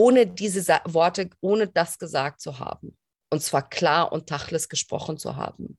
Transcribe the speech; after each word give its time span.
ohne 0.00 0.26
diese 0.26 0.62
Worte, 0.86 1.28
ohne 1.42 1.66
das 1.68 1.98
gesagt 1.98 2.40
zu 2.40 2.58
haben, 2.58 2.96
und 3.30 3.42
zwar 3.42 3.68
klar 3.68 4.12
und 4.12 4.26
tachles 4.26 4.70
gesprochen 4.70 5.18
zu 5.18 5.36
haben, 5.36 5.76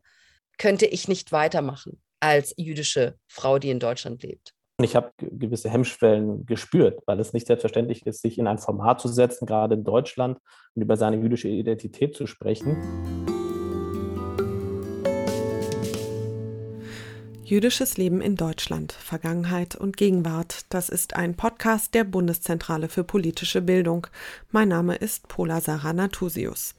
könnte 0.59 0.85
ich 0.85 1.07
nicht 1.07 1.31
weitermachen 1.31 1.99
als 2.19 2.53
jüdische 2.55 3.15
Frau, 3.27 3.57
die 3.57 3.71
in 3.71 3.79
Deutschland 3.79 4.21
lebt. 4.21 4.53
Ich 4.79 4.95
habe 4.95 5.11
gewisse 5.17 5.71
Hemmschwellen 5.71 6.45
gespürt, 6.45 7.01
weil 7.07 7.19
es 7.19 7.33
nicht 7.33 7.47
selbstverständlich 7.47 8.05
ist, 8.05 8.21
sich 8.21 8.37
in 8.37 8.45
ein 8.45 8.59
Format 8.59 9.01
zu 9.01 9.07
setzen, 9.07 9.47
gerade 9.47 9.73
in 9.73 9.83
Deutschland, 9.83 10.37
und 10.75 10.83
über 10.83 10.97
seine 10.97 11.17
jüdische 11.17 11.47
Identität 11.47 12.15
zu 12.15 12.27
sprechen. 12.27 13.30
Jüdisches 17.51 17.97
Leben 17.97 18.21
in 18.21 18.37
Deutschland, 18.37 18.93
Vergangenheit 18.93 19.75
und 19.75 19.97
Gegenwart. 19.97 20.65
Das 20.69 20.87
ist 20.87 21.17
ein 21.17 21.35
Podcast 21.35 21.93
der 21.93 22.05
Bundeszentrale 22.05 22.87
für 22.87 23.03
politische 23.03 23.61
Bildung. 23.61 24.07
Mein 24.51 24.69
Name 24.69 24.95
ist 24.95 25.27
Pola 25.27 25.59
Sarah 25.59 25.91
Natusius. 25.91 26.75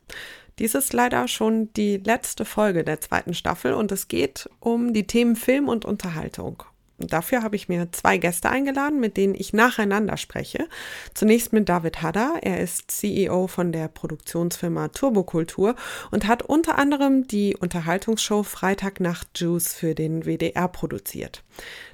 Dies 0.58 0.74
ist 0.74 0.94
leider 0.94 1.28
schon 1.28 1.70
die 1.74 1.98
letzte 1.98 2.46
Folge 2.46 2.84
der 2.84 3.02
zweiten 3.02 3.34
Staffel 3.34 3.74
und 3.74 3.92
es 3.92 4.08
geht 4.08 4.48
um 4.60 4.94
die 4.94 5.06
Themen 5.06 5.36
Film 5.36 5.68
und 5.68 5.84
Unterhaltung. 5.84 6.62
Dafür 7.08 7.42
habe 7.42 7.56
ich 7.56 7.68
mir 7.68 7.90
zwei 7.92 8.18
Gäste 8.18 8.50
eingeladen, 8.50 9.00
mit 9.00 9.16
denen 9.16 9.34
ich 9.34 9.52
nacheinander 9.52 10.16
spreche. 10.16 10.68
Zunächst 11.14 11.52
mit 11.52 11.68
David 11.68 12.02
Hadder. 12.02 12.38
Er 12.42 12.60
ist 12.60 12.90
CEO 12.90 13.46
von 13.46 13.72
der 13.72 13.88
Produktionsfirma 13.88 14.88
Turbokultur 14.88 15.74
und 16.10 16.26
hat 16.26 16.42
unter 16.42 16.78
anderem 16.78 17.26
die 17.26 17.56
Unterhaltungsshow 17.56 18.42
Freitagnacht 18.42 19.38
Juice 19.38 19.74
für 19.74 19.94
den 19.94 20.24
WDR 20.24 20.68
produziert. 20.68 21.44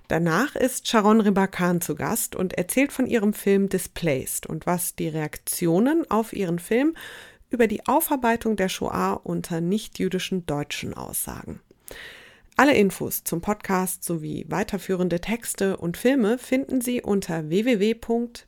Danach 0.08 0.56
ist 0.56 0.88
Sharon 0.88 1.20
Ribakan 1.20 1.80
zu 1.80 1.94
Gast 1.94 2.34
und 2.34 2.54
erzählt 2.54 2.92
von 2.92 3.06
ihrem 3.06 3.34
Film 3.34 3.68
Displaced 3.68 4.46
und 4.46 4.64
was 4.64 4.94
die 4.94 5.08
Reaktionen 5.08 6.10
auf 6.10 6.32
ihren 6.32 6.58
Film 6.58 6.96
über 7.50 7.66
die 7.66 7.86
Aufarbeitung 7.86 8.56
der 8.56 8.68
Shoah 8.68 9.20
unter 9.22 9.60
nichtjüdischen 9.60 10.46
Deutschen 10.46 10.94
aussagen. 10.94 11.60
Alle 12.60 12.74
Infos 12.74 13.22
zum 13.22 13.40
Podcast 13.40 14.02
sowie 14.02 14.44
weiterführende 14.48 15.20
Texte 15.20 15.76
und 15.76 15.96
Filme 15.96 16.38
finden 16.38 16.80
Sie 16.80 17.00
unter 17.00 17.48
www.bpb.de 17.48 18.46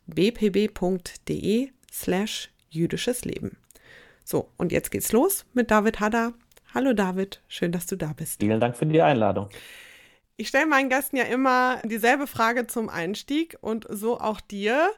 slash 1.92 2.50
jüdisches 2.70 3.25
Leben. 3.25 3.56
So, 4.25 4.48
und 4.56 4.72
jetzt 4.72 4.91
geht's 4.91 5.12
los 5.12 5.47
mit 5.55 5.70
David 5.70 6.00
Hadda. 6.00 6.33
Hallo 6.75 6.92
David, 6.92 7.41
schön, 7.47 7.70
dass 7.70 7.86
du 7.86 7.94
da 7.94 8.12
bist. 8.12 8.41
Vielen 8.41 8.58
Dank 8.58 8.77
für 8.77 8.84
die 8.84 9.00
Einladung. 9.00 9.48
Ich 10.36 10.48
stelle 10.48 10.66
meinen 10.66 10.88
Gästen 10.88 11.16
ja 11.16 11.25
immer 11.25 11.81
dieselbe 11.84 12.27
Frage 12.27 12.66
zum 12.66 12.88
Einstieg 12.88 13.58
und 13.61 13.86
so 13.88 14.19
auch 14.19 14.41
dir. 14.41 14.91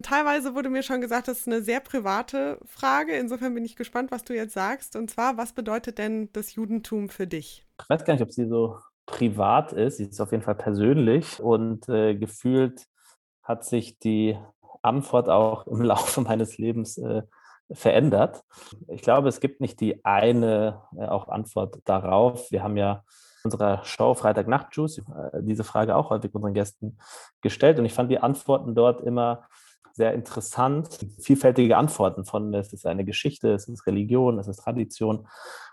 Teilweise 0.00 0.54
wurde 0.54 0.70
mir 0.70 0.84
schon 0.84 1.00
gesagt, 1.00 1.26
das 1.26 1.40
ist 1.40 1.48
eine 1.48 1.62
sehr 1.62 1.80
private 1.80 2.60
Frage. 2.66 3.16
Insofern 3.16 3.52
bin 3.52 3.64
ich 3.64 3.74
gespannt, 3.74 4.12
was 4.12 4.22
du 4.22 4.32
jetzt 4.32 4.54
sagst. 4.54 4.94
Und 4.94 5.10
zwar, 5.10 5.36
was 5.36 5.54
bedeutet 5.54 5.98
denn 5.98 6.28
das 6.34 6.54
Judentum 6.54 7.08
für 7.08 7.26
dich? 7.26 7.64
Ich 7.82 7.90
weiß 7.90 8.04
gar 8.04 8.14
nicht, 8.14 8.22
ob 8.22 8.32
sie 8.32 8.46
so 8.46 8.78
privat 9.06 9.72
ist. 9.72 9.98
Sie 9.98 10.04
ist 10.04 10.20
auf 10.20 10.32
jeden 10.32 10.42
Fall 10.42 10.54
persönlich 10.54 11.40
und 11.40 11.88
äh, 11.88 12.14
gefühlt 12.14 12.86
hat 13.42 13.64
sich 13.64 13.98
die 13.98 14.38
Antwort 14.82 15.28
auch 15.28 15.66
im 15.66 15.82
Laufe 15.82 16.20
meines 16.20 16.58
Lebens 16.58 16.98
äh, 16.98 17.22
verändert. 17.72 18.42
Ich 18.88 19.02
glaube, 19.02 19.28
es 19.28 19.40
gibt 19.40 19.60
nicht 19.60 19.80
die 19.80 20.04
eine 20.04 20.82
äh, 20.96 21.06
auch 21.06 21.28
Antwort 21.28 21.78
darauf. 21.84 22.50
Wir 22.50 22.62
haben 22.62 22.76
ja 22.76 23.04
unserer 23.44 23.84
Show 23.84 24.14
Freitagnacht 24.14 24.74
Juice 24.76 24.98
äh, 24.98 25.42
diese 25.42 25.64
Frage 25.64 25.96
auch 25.96 26.10
häufig 26.10 26.34
unseren 26.34 26.54
Gästen 26.54 26.98
gestellt 27.40 27.78
und 27.78 27.84
ich 27.84 27.94
fand 27.94 28.10
die 28.10 28.18
Antworten 28.18 28.74
dort 28.74 29.00
immer 29.02 29.44
sehr 30.00 30.14
interessant. 30.14 30.98
Vielfältige 31.18 31.76
Antworten 31.76 32.24
von, 32.24 32.54
es 32.54 32.72
ist 32.72 32.86
eine 32.86 33.04
Geschichte, 33.04 33.52
es 33.52 33.68
ist 33.68 33.86
Religion, 33.86 34.38
es 34.38 34.48
ist 34.48 34.60
Tradition. 34.60 35.28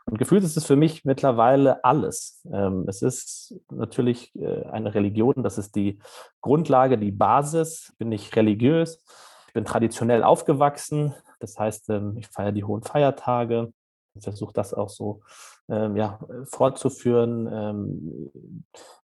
Und 0.06 0.18
gefühlt 0.20 0.44
ist 0.44 0.58
es 0.58 0.66
für 0.66 0.76
mich 0.76 1.06
mittlerweile 1.06 1.82
alles. 1.86 2.46
Ähm, 2.52 2.84
es 2.90 3.02
ist 3.02 3.56
natürlich 3.72 4.36
äh, 4.36 4.66
eine 4.66 4.94
Religion, 4.94 5.44
das 5.44 5.58
ist 5.58 5.78
die 5.78 6.00
Grundlage, 6.42 6.98
die 6.98 7.14
Basis. 7.14 7.94
Bin 8.00 8.12
ich 8.12 8.36
religiös, 8.36 9.02
ich 9.48 9.54
bin 9.54 9.64
traditionell 9.64 10.24
aufgewachsen. 10.24 11.14
Das 11.40 11.58
heißt, 11.58 11.90
ähm, 11.92 12.18
ich 12.18 12.28
feiere 12.28 12.52
die 12.52 12.66
hohen 12.66 12.84
Feiertage, 12.84 13.72
versuche 14.20 14.52
das 14.52 14.74
auch 14.74 14.90
so 14.90 15.22
ähm, 15.70 15.96
ja, 15.96 16.20
fortzuführen. 16.52 18.30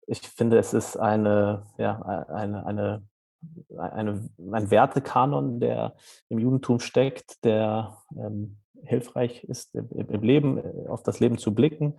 Ich 0.07 0.21
finde, 0.21 0.59
es 0.59 0.73
ist 0.73 0.97
eine, 0.97 1.65
ja, 1.79 2.01
eine, 2.29 2.65
eine, 2.65 3.03
eine, 3.77 4.29
ein 4.53 4.71
Wertekanon, 4.71 5.61
der 5.61 5.95
im 6.29 6.39
Judentum 6.39 6.81
steckt, 6.81 7.45
der 7.45 7.97
ähm, 8.17 8.57
hilfreich 8.85 9.45
ist, 9.45 9.75
im, 9.75 10.23
Leben, 10.23 10.59
äh, 10.59 10.89
auf 10.89 11.03
das 11.03 11.21
Leben 11.21 11.39
zu 11.39 11.55
blicken. 11.55 11.99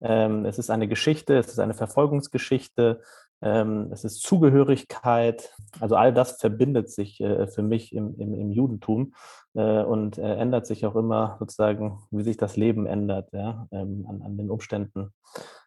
Ähm, 0.00 0.44
es 0.44 0.58
ist 0.58 0.70
eine 0.70 0.88
Geschichte, 0.88 1.36
es 1.36 1.48
ist 1.48 1.58
eine 1.58 1.74
Verfolgungsgeschichte, 1.74 3.00
ähm, 3.42 3.90
es 3.92 4.04
ist 4.04 4.22
Zugehörigkeit. 4.22 5.54
Also 5.80 5.96
all 5.96 6.12
das 6.12 6.38
verbindet 6.38 6.90
sich 6.90 7.20
äh, 7.20 7.46
für 7.46 7.62
mich 7.62 7.94
im, 7.94 8.18
im, 8.18 8.34
im 8.34 8.50
Judentum 8.50 9.14
äh, 9.54 9.82
und 9.82 10.18
äh, 10.18 10.36
ändert 10.36 10.66
sich 10.66 10.86
auch 10.86 10.96
immer 10.96 11.36
sozusagen, 11.38 12.00
wie 12.10 12.22
sich 12.22 12.36
das 12.36 12.56
Leben 12.56 12.86
ändert, 12.86 13.32
ja, 13.32 13.66
ähm, 13.72 14.06
an, 14.08 14.22
an 14.22 14.36
den 14.36 14.50
Umständen 14.50 15.12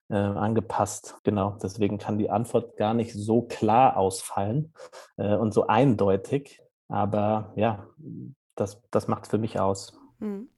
äh, 0.09 0.15
angepasst. 0.15 1.15
Genau, 1.23 1.57
deswegen 1.61 1.97
kann 1.97 2.17
die 2.17 2.29
Antwort 2.29 2.77
gar 2.77 2.93
nicht 2.93 3.13
so 3.13 3.43
klar 3.43 3.97
ausfallen 3.97 4.73
äh, 5.17 5.35
und 5.35 5.53
so 5.53 5.67
eindeutig. 5.67 6.61
Aber 6.87 7.53
ja, 7.55 7.87
das, 8.55 8.81
das 8.91 9.07
macht 9.07 9.27
für 9.27 9.37
mich 9.37 9.59
aus. 9.59 9.99
Hm. 10.19 10.49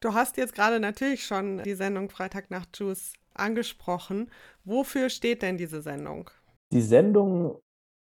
Du 0.00 0.14
hast 0.14 0.36
jetzt 0.36 0.54
gerade 0.54 0.80
natürlich 0.80 1.24
schon 1.24 1.62
die 1.62 1.74
Sendung 1.74 2.10
Freitag 2.10 2.50
nach 2.50 2.66
Juice 2.74 3.14
angesprochen. 3.32 4.30
Wofür 4.64 5.08
steht 5.08 5.42
denn 5.42 5.56
diese 5.56 5.82
Sendung? 5.82 6.30
Die 6.72 6.82
Sendung 6.82 7.60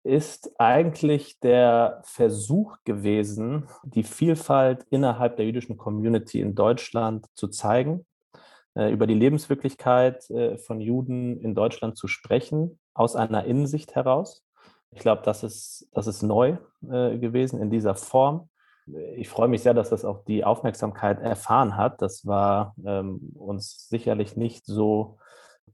ist 0.04 0.58
eigentlich 0.58 1.38
der 1.40 2.00
Versuch 2.04 2.76
gewesen, 2.84 3.68
die 3.82 4.04
Vielfalt 4.04 4.86
innerhalb 4.90 5.36
der 5.36 5.46
jüdischen 5.46 5.76
Community 5.76 6.40
in 6.40 6.54
Deutschland 6.54 7.26
zu 7.34 7.48
zeigen, 7.48 8.06
über 8.74 9.06
die 9.06 9.14
Lebenswirklichkeit 9.14 10.28
äh, 10.30 10.58
von 10.58 10.80
Juden 10.80 11.40
in 11.40 11.54
Deutschland 11.54 11.96
zu 11.96 12.06
sprechen, 12.06 12.78
aus 12.94 13.16
einer 13.16 13.44
Innensicht 13.44 13.94
heraus. 13.94 14.44
Ich 14.90 15.00
glaube, 15.00 15.22
das 15.24 15.42
ist, 15.42 15.88
das 15.92 16.06
ist 16.06 16.22
neu 16.22 16.56
äh, 16.88 17.18
gewesen 17.18 17.60
in 17.60 17.70
dieser 17.70 17.94
Form. 17.94 18.48
Ich 19.16 19.28
freue 19.28 19.48
mich 19.48 19.62
sehr, 19.62 19.74
dass 19.74 19.90
das 19.90 20.04
auch 20.04 20.24
die 20.24 20.44
Aufmerksamkeit 20.44 21.20
erfahren 21.20 21.76
hat. 21.76 22.00
Das 22.00 22.26
war 22.26 22.74
ähm, 22.84 23.32
uns 23.34 23.88
sicherlich 23.88 24.36
nicht 24.36 24.64
so 24.64 25.18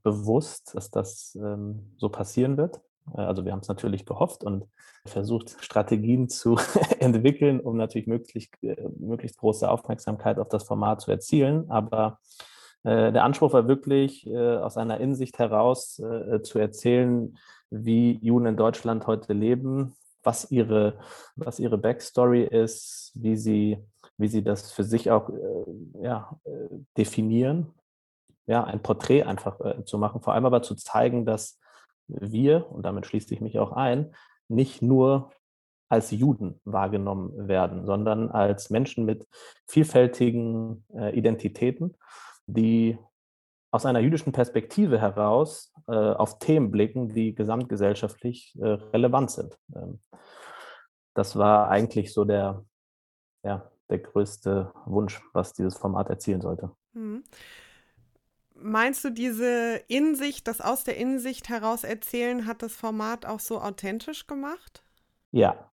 bewusst, 0.03 0.75
dass 0.75 0.91
das 0.91 1.37
ähm, 1.41 1.93
so 1.97 2.09
passieren 2.09 2.57
wird. 2.57 2.81
Äh, 3.15 3.21
also 3.21 3.45
wir 3.45 3.53
haben 3.53 3.59
es 3.59 3.69
natürlich 3.69 4.05
gehofft 4.05 4.43
und 4.43 4.65
versucht, 5.05 5.55
Strategien 5.61 6.29
zu 6.29 6.57
entwickeln, 6.99 7.59
um 7.59 7.77
natürlich 7.77 8.07
möglichst, 8.07 8.51
äh, 8.63 8.89
möglichst 8.99 9.37
große 9.37 9.69
Aufmerksamkeit 9.69 10.39
auf 10.39 10.49
das 10.49 10.63
Format 10.63 11.01
zu 11.01 11.11
erzielen. 11.11 11.69
Aber 11.69 12.19
äh, 12.29 12.45
der 12.89 13.23
Anspruch 13.23 13.53
war 13.53 13.67
wirklich, 13.67 14.27
äh, 14.27 14.57
aus 14.57 14.77
einer 14.77 14.99
Insicht 14.99 15.39
heraus 15.39 15.99
äh, 15.99 16.41
zu 16.41 16.59
erzählen, 16.59 17.37
wie 17.71 18.19
Juden 18.21 18.45
in 18.45 18.57
Deutschland 18.57 19.07
heute 19.07 19.33
leben, 19.33 19.95
was 20.23 20.51
ihre, 20.51 20.99
was 21.35 21.59
ihre 21.59 21.77
Backstory 21.77 22.43
ist, 22.43 23.11
wie 23.15 23.35
sie, 23.35 23.77
wie 24.17 24.27
sie 24.27 24.43
das 24.43 24.71
für 24.71 24.83
sich 24.83 25.11
auch 25.11 25.29
äh, 25.29 26.03
ja, 26.03 26.39
definieren. 26.97 27.73
Ja, 28.47 28.63
ein 28.63 28.83
Porträt 28.83 29.23
einfach 29.23 29.59
äh, 29.61 29.83
zu 29.85 29.97
machen, 29.97 30.21
vor 30.21 30.33
allem 30.35 30.45
aber 30.45 30.61
zu 30.61 30.75
zeigen, 30.75 31.25
dass 31.25 31.59
wir, 32.07 32.71
und 32.71 32.83
damit 32.83 33.07
schließe 33.07 33.33
ich 33.33 33.41
mich 33.41 33.57
auch 33.57 33.71
ein, 33.71 34.13
nicht 34.47 34.83
nur 34.83 35.31
als 35.89 36.11
Juden 36.11 36.59
wahrgenommen 36.65 37.47
werden, 37.47 37.85
sondern 37.85 38.29
als 38.29 38.69
Menschen 38.69 39.05
mit 39.05 39.27
vielfältigen 39.67 40.85
äh, 40.93 41.17
Identitäten, 41.17 41.95
die 42.47 42.97
aus 43.71 43.85
einer 43.85 43.99
jüdischen 43.99 44.31
Perspektive 44.31 45.01
heraus 45.01 45.73
äh, 45.87 45.91
auf 45.91 46.39
Themen 46.39 46.71
blicken, 46.71 47.09
die 47.09 47.35
gesamtgesellschaftlich 47.35 48.55
äh, 48.59 48.67
relevant 48.67 49.31
sind. 49.31 49.57
Ähm, 49.75 49.99
das 51.13 51.35
war 51.35 51.69
eigentlich 51.69 52.13
so 52.13 52.23
der, 52.23 52.63
ja, 53.43 53.69
der 53.89 53.99
größte 53.99 54.71
Wunsch, 54.85 55.21
was 55.33 55.53
dieses 55.53 55.77
Format 55.77 56.09
erzielen 56.09 56.41
sollte. 56.41 56.71
Mhm. 56.93 57.23
Meinst 58.57 59.03
du, 59.03 59.09
diese 59.09 59.81
Insicht, 59.89 60.47
das 60.47 60.61
aus 60.61 60.85
der 60.85 60.95
Insicht 60.95 61.49
heraus 61.49 61.83
erzählen, 61.83 62.47
hat 62.47 62.61
das 62.61 62.73
Format 62.73 63.25
auch 63.25 63.41
so 63.41 63.59
authentisch 63.59 64.27
gemacht? 64.27 64.83
Ja, 65.31 65.69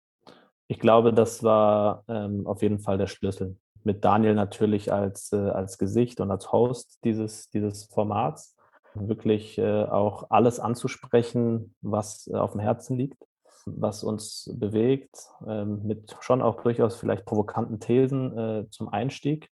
ich 0.69 0.79
glaube, 0.79 1.15
das 1.15 1.43
war 1.43 2.05
ähm, 2.09 2.47
auf 2.47 2.61
jeden 2.61 2.79
Fall 2.79 2.99
der 2.99 3.07
Schlüssel. 3.07 3.57
Mit 3.87 4.05
Daniel 4.05 4.35
natürlich 4.35 4.93
als, 4.93 5.33
äh, 5.33 5.37
als 5.37 5.79
Gesicht 5.79 6.21
und 6.21 6.33
als 6.33 6.51
Host 6.51 6.99
dieses, 7.05 7.51
dieses 7.51 7.85
Formats. 7.85 8.57
Wirklich 8.95 9.59
äh, 9.59 9.85
auch 9.85 10.27
alles 10.29 10.59
anzusprechen, 10.59 11.73
was 11.83 12.27
äh, 12.27 12.35
auf 12.35 12.51
dem 12.51 12.61
Herzen 12.61 12.97
liegt. 12.97 13.23
was 13.65 14.03
uns 14.03 14.51
bewegt, 14.55 15.17
ähm, 15.47 15.83
mit 15.85 16.17
schon 16.21 16.43
auch 16.43 16.63
durchaus 16.63 16.97
vielleicht 16.97 17.25
provokanten 17.25 17.79
Thesen 17.79 18.37
äh, 18.37 18.71
zum 18.71 18.89
Einstieg. 18.89 19.51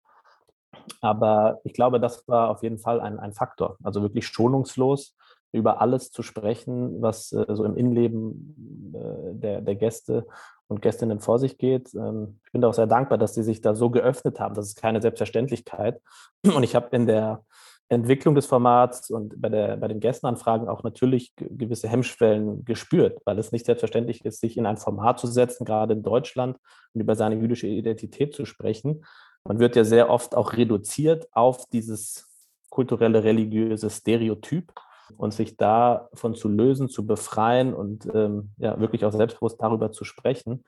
Aber 1.01 1.59
ich 1.63 1.73
glaube, 1.73 1.99
das 1.99 2.27
war 2.27 2.49
auf 2.49 2.63
jeden 2.63 2.79
Fall 2.79 3.01
ein, 3.01 3.19
ein 3.19 3.33
Faktor. 3.33 3.77
Also 3.83 4.01
wirklich 4.01 4.27
schonungslos 4.27 5.15
über 5.53 5.79
alles 5.81 6.11
zu 6.11 6.23
sprechen, 6.23 7.01
was 7.01 7.31
äh, 7.31 7.45
so 7.49 7.63
im 7.63 7.77
Innenleben 7.77 8.93
äh, 8.93 9.35
der, 9.35 9.61
der 9.61 9.75
Gäste 9.75 10.25
und 10.67 10.81
Gästinnen 10.81 11.19
vor 11.19 11.39
sich 11.39 11.57
geht. 11.57 11.93
Ähm, 11.93 12.39
ich 12.45 12.51
bin 12.51 12.61
da 12.61 12.67
auch 12.67 12.73
sehr 12.73 12.87
dankbar, 12.87 13.17
dass 13.17 13.35
sie 13.35 13.43
sich 13.43 13.61
da 13.61 13.75
so 13.75 13.89
geöffnet 13.89 14.39
haben. 14.39 14.55
Das 14.55 14.67
ist 14.67 14.75
keine 14.75 15.01
Selbstverständlichkeit. 15.01 16.01
Und 16.55 16.63
ich 16.63 16.75
habe 16.75 16.93
in 16.95 17.05
der 17.05 17.45
Entwicklung 17.89 18.33
des 18.33 18.45
Formats 18.45 19.11
und 19.11 19.39
bei, 19.39 19.49
der, 19.49 19.77
bei 19.77 19.87
den 19.87 19.99
Gästenanfragen 19.99 20.67
auch 20.67 20.83
natürlich 20.83 21.33
gewisse 21.35 21.87
Hemmschwellen 21.87 22.65
gespürt, 22.65 23.19
weil 23.25 23.37
es 23.37 23.51
nicht 23.51 23.65
selbstverständlich 23.65 24.25
ist, 24.25 24.39
sich 24.39 24.57
in 24.57 24.65
ein 24.65 24.77
Format 24.77 25.19
zu 25.19 25.27
setzen, 25.27 25.65
gerade 25.65 25.93
in 25.93 26.01
Deutschland, 26.01 26.57
und 26.93 27.01
über 27.01 27.15
seine 27.15 27.35
jüdische 27.35 27.67
Identität 27.67 28.33
zu 28.33 28.45
sprechen. 28.45 29.05
Man 29.43 29.59
wird 29.59 29.75
ja 29.75 29.83
sehr 29.83 30.09
oft 30.09 30.35
auch 30.35 30.53
reduziert 30.53 31.27
auf 31.33 31.67
dieses 31.69 32.33
kulturelle, 32.69 33.23
religiöse 33.23 33.89
Stereotyp 33.89 34.73
und 35.17 35.33
sich 35.33 35.57
davon 35.57 36.35
zu 36.35 36.49
lösen, 36.49 36.89
zu 36.89 37.05
befreien 37.05 37.73
und 37.73 38.07
ähm, 38.13 38.51
ja, 38.57 38.79
wirklich 38.79 39.05
auch 39.05 39.11
selbstbewusst 39.11 39.61
darüber 39.61 39.91
zu 39.91 40.03
sprechen, 40.03 40.63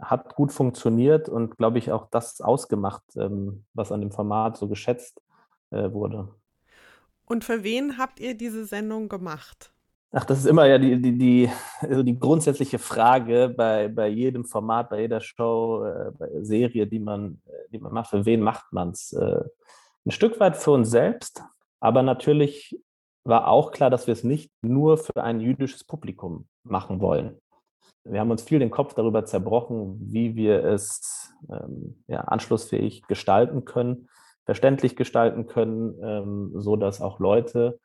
hat 0.00 0.34
gut 0.34 0.52
funktioniert 0.52 1.28
und 1.28 1.56
glaube 1.56 1.78
ich 1.78 1.92
auch 1.92 2.08
das 2.10 2.40
ausgemacht, 2.40 3.02
ähm, 3.16 3.64
was 3.74 3.92
an 3.92 4.00
dem 4.00 4.12
Format 4.12 4.56
so 4.56 4.68
geschätzt 4.68 5.20
äh, 5.70 5.92
wurde. 5.92 6.28
Und 7.26 7.44
für 7.44 7.62
wen 7.62 7.98
habt 7.98 8.20
ihr 8.20 8.36
diese 8.36 8.64
Sendung 8.64 9.08
gemacht? 9.08 9.72
Ach, 10.14 10.26
das 10.26 10.40
ist 10.40 10.46
immer 10.46 10.66
ja 10.66 10.76
die, 10.76 11.00
die, 11.00 11.16
die, 11.16 11.50
also 11.80 12.02
die 12.02 12.18
grundsätzliche 12.18 12.78
Frage 12.78 13.48
bei, 13.56 13.88
bei 13.88 14.08
jedem 14.08 14.44
Format, 14.44 14.90
bei 14.90 15.00
jeder 15.00 15.20
Show, 15.20 15.84
äh, 15.84 16.10
bei 16.18 16.28
Serie, 16.42 16.86
die 16.86 16.98
man, 16.98 17.40
die 17.72 17.78
man 17.78 17.94
macht. 17.94 18.10
Für 18.10 18.26
wen 18.26 18.42
macht 18.42 18.72
man 18.72 18.90
es? 18.90 19.14
Äh, 19.14 19.42
ein 20.04 20.10
Stück 20.10 20.38
weit 20.38 20.56
für 20.56 20.72
uns 20.72 20.90
selbst, 20.90 21.42
aber 21.80 22.02
natürlich 22.02 22.78
war 23.24 23.48
auch 23.48 23.70
klar, 23.70 23.90
dass 23.90 24.06
wir 24.06 24.12
es 24.12 24.24
nicht 24.24 24.50
nur 24.62 24.98
für 24.98 25.22
ein 25.22 25.40
jüdisches 25.40 25.84
Publikum 25.84 26.46
machen 26.64 27.00
wollen. 27.00 27.38
Wir 28.04 28.20
haben 28.20 28.30
uns 28.30 28.42
viel 28.42 28.58
den 28.58 28.70
Kopf 28.70 28.94
darüber 28.94 29.24
zerbrochen, 29.24 29.96
wie 30.00 30.34
wir 30.34 30.64
es 30.64 31.32
ähm, 31.48 32.02
ja, 32.08 32.22
anschlussfähig 32.22 33.02
gestalten 33.06 33.64
können, 33.64 34.08
verständlich 34.44 34.96
gestalten 34.96 35.46
können, 35.46 35.94
ähm, 36.02 36.52
so 36.56 36.74
auch 36.74 37.20
Leute, 37.20 37.78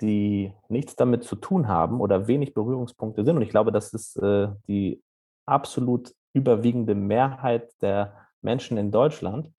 die 0.00 0.52
nichts 0.68 0.94
damit 0.94 1.24
zu 1.24 1.36
tun 1.36 1.66
haben 1.66 2.00
oder 2.00 2.28
wenig 2.28 2.54
Berührungspunkte 2.54 3.24
sind, 3.24 3.36
und 3.36 3.42
ich 3.42 3.50
glaube, 3.50 3.72
das 3.72 3.92
ist 3.92 4.16
äh, 4.16 4.48
die 4.68 5.02
absolut 5.46 6.14
überwiegende 6.32 6.94
Mehrheit 6.94 7.70
der 7.80 8.16
Menschen 8.42 8.76
in 8.76 8.90
Deutschland, 8.90 9.50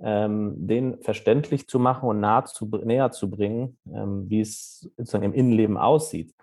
ähm, 0.00 0.54
den 0.66 1.00
verständlich 1.02 1.68
zu 1.68 1.78
machen 1.78 2.08
und 2.08 2.20
nahe 2.20 2.44
zu, 2.44 2.66
näher 2.66 3.10
zu 3.10 3.30
bringen, 3.30 3.78
ähm, 3.92 4.28
wie 4.28 4.40
es 4.40 4.90
sozusagen 4.96 5.24
im 5.24 5.34
Innenleben 5.34 5.76
aussieht. 5.76 6.34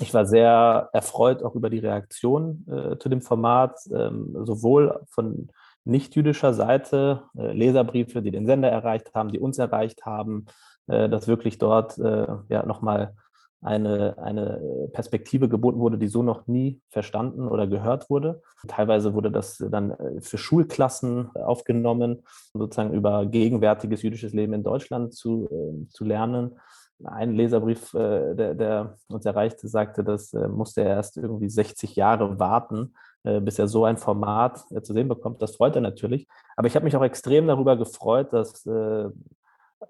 Ich 0.00 0.14
war 0.14 0.24
sehr 0.24 0.88
erfreut 0.92 1.42
auch 1.42 1.54
über 1.54 1.68
die 1.68 1.78
Reaktion 1.78 2.66
äh, 2.68 2.98
zu 2.98 3.08
dem 3.08 3.20
Format, 3.20 3.78
ähm, 3.92 4.34
sowohl 4.44 5.00
von 5.08 5.50
nicht-jüdischer 5.84 6.54
Seite, 6.54 7.24
äh, 7.36 7.52
Leserbriefe, 7.52 8.22
die 8.22 8.30
den 8.30 8.46
Sender 8.46 8.70
erreicht 8.70 9.14
haben, 9.14 9.30
die 9.30 9.38
uns 9.38 9.58
erreicht 9.58 10.06
haben, 10.06 10.46
äh, 10.86 11.08
dass 11.08 11.28
wirklich 11.28 11.58
dort 11.58 11.98
äh, 11.98 12.26
ja 12.48 12.64
nochmal 12.64 13.14
eine, 13.62 14.18
eine 14.18 14.88
Perspektive 14.92 15.48
geboten 15.48 15.78
wurde, 15.78 15.96
die 15.96 16.08
so 16.08 16.22
noch 16.22 16.46
nie 16.48 16.80
verstanden 16.90 17.46
oder 17.48 17.68
gehört 17.68 18.10
wurde. 18.10 18.42
Teilweise 18.66 19.14
wurde 19.14 19.30
das 19.30 19.58
dann 19.70 19.92
äh, 19.92 20.20
für 20.20 20.36
Schulklassen 20.36 21.30
aufgenommen, 21.36 22.24
sozusagen 22.52 22.92
über 22.92 23.24
gegenwärtiges 23.26 24.02
jüdisches 24.02 24.32
Leben 24.32 24.52
in 24.52 24.64
Deutschland 24.64 25.14
zu, 25.14 25.48
äh, 25.50 25.88
zu 25.90 26.04
lernen. 26.04 26.58
Ein 27.04 27.34
Leserbrief, 27.34 27.94
äh, 27.94 28.34
der, 28.34 28.54
der, 28.54 28.96
uns 29.08 29.24
erreichte, 29.24 29.68
sagte, 29.68 30.02
das 30.02 30.32
musste 30.32 30.82
er 30.82 30.96
erst 30.96 31.16
irgendwie 31.16 31.48
60 31.48 31.96
Jahre 31.96 32.38
warten, 32.38 32.94
bis 33.24 33.60
er 33.60 33.68
so 33.68 33.84
ein 33.84 33.98
Format 33.98 34.64
zu 34.82 34.92
sehen 34.92 35.06
bekommt. 35.06 35.40
Das 35.40 35.54
freut 35.54 35.76
er 35.76 35.80
natürlich. 35.80 36.26
Aber 36.56 36.66
ich 36.66 36.74
habe 36.74 36.84
mich 36.84 36.96
auch 36.96 37.04
extrem 37.04 37.46
darüber 37.46 37.76
gefreut, 37.76 38.32
dass 38.32 38.66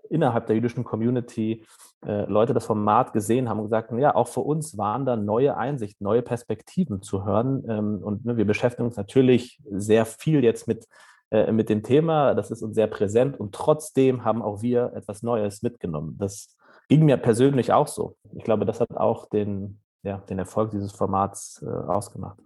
innerhalb 0.08 0.46
der 0.46 0.56
jüdischen 0.56 0.84
Community 0.84 1.64
äh, 2.04 2.24
Leute 2.24 2.54
das 2.54 2.66
Format 2.66 3.12
gesehen 3.12 3.48
haben 3.48 3.58
und 3.58 3.66
gesagt 3.66 3.90
haben, 3.90 3.98
ja, 3.98 4.14
auch 4.14 4.28
für 4.28 4.40
uns 4.40 4.76
waren 4.76 5.06
da 5.06 5.16
neue 5.16 5.56
Einsichten, 5.56 6.04
neue 6.04 6.22
Perspektiven 6.22 7.02
zu 7.02 7.24
hören. 7.24 7.64
Ähm, 7.68 8.00
und 8.02 8.24
ne, 8.24 8.36
wir 8.36 8.44
beschäftigen 8.44 8.86
uns 8.86 8.96
natürlich 8.96 9.60
sehr 9.70 10.04
viel 10.04 10.42
jetzt 10.42 10.66
mit, 10.66 10.88
äh, 11.30 11.52
mit 11.52 11.68
dem 11.68 11.82
Thema. 11.82 12.34
Das 12.34 12.50
ist 12.50 12.62
uns 12.62 12.74
sehr 12.74 12.88
präsent 12.88 13.38
und 13.38 13.54
trotzdem 13.54 14.24
haben 14.24 14.42
auch 14.42 14.62
wir 14.62 14.92
etwas 14.94 15.22
Neues 15.22 15.62
mitgenommen. 15.62 16.16
Das 16.18 16.56
ging 16.88 17.04
mir 17.04 17.16
persönlich 17.16 17.72
auch 17.72 17.88
so. 17.88 18.16
Ich 18.34 18.44
glaube, 18.44 18.66
das 18.66 18.80
hat 18.80 18.90
auch 18.96 19.28
den, 19.28 19.78
ja, 20.02 20.18
den 20.28 20.38
Erfolg 20.38 20.70
dieses 20.70 20.92
Formats 20.92 21.62
äh, 21.62 21.66
ausgemacht. 21.66 22.38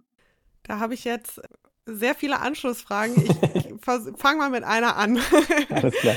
Da 0.63 0.79
habe 0.79 0.93
ich 0.93 1.03
jetzt 1.03 1.41
sehr 1.85 2.13
viele 2.15 2.39
Anschlussfragen. 2.39 3.15
Ich 3.15 3.73
fange 4.17 4.37
mal 4.37 4.49
mit 4.49 4.63
einer 4.63 4.97
an. 4.97 5.19
Alles 5.69 5.95
klar. 5.95 6.15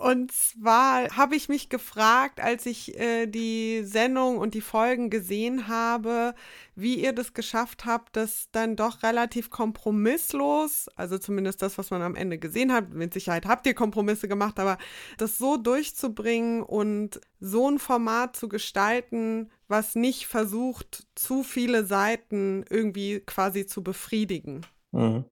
Und 0.00 0.32
zwar 0.32 1.16
habe 1.16 1.36
ich 1.36 1.48
mich 1.48 1.68
gefragt, 1.68 2.40
als 2.40 2.66
ich 2.66 2.98
äh, 2.98 3.26
die 3.26 3.82
Sendung 3.84 4.38
und 4.38 4.54
die 4.54 4.60
Folgen 4.60 5.08
gesehen 5.08 5.68
habe, 5.68 6.34
wie 6.74 6.96
ihr 6.96 7.12
das 7.12 7.32
geschafft 7.32 7.84
habt, 7.84 8.16
das 8.16 8.48
dann 8.50 8.76
doch 8.76 9.02
relativ 9.02 9.50
kompromisslos, 9.50 10.88
also 10.96 11.18
zumindest 11.18 11.62
das, 11.62 11.78
was 11.78 11.90
man 11.90 12.02
am 12.02 12.16
Ende 12.16 12.38
gesehen 12.38 12.72
hat, 12.72 12.90
mit 12.90 13.14
Sicherheit 13.14 13.46
habt 13.46 13.66
ihr 13.66 13.74
Kompromisse 13.74 14.26
gemacht, 14.26 14.58
aber 14.58 14.78
das 15.18 15.38
so 15.38 15.56
durchzubringen 15.56 16.62
und 16.62 17.20
so 17.38 17.70
ein 17.70 17.78
Format 17.78 18.36
zu 18.36 18.48
gestalten, 18.48 19.50
was 19.68 19.94
nicht 19.94 20.26
versucht, 20.26 21.06
zu 21.14 21.42
viele 21.42 21.84
Seiten 21.84 22.64
irgendwie 22.68 23.20
quasi 23.20 23.66
zu 23.66 23.82
befriedigen. 23.84 24.66
Mhm. 24.92 25.24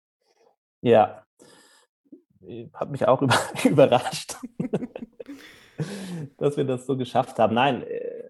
Ja, 0.82 1.24
hat 2.74 2.90
mich 2.90 3.06
auch 3.08 3.22
über, 3.22 3.34
überrascht, 3.64 4.36
dass 6.38 6.56
wir 6.56 6.64
das 6.64 6.86
so 6.86 6.96
geschafft 6.96 7.38
haben. 7.38 7.54
Nein, 7.54 7.82
äh, 7.82 8.22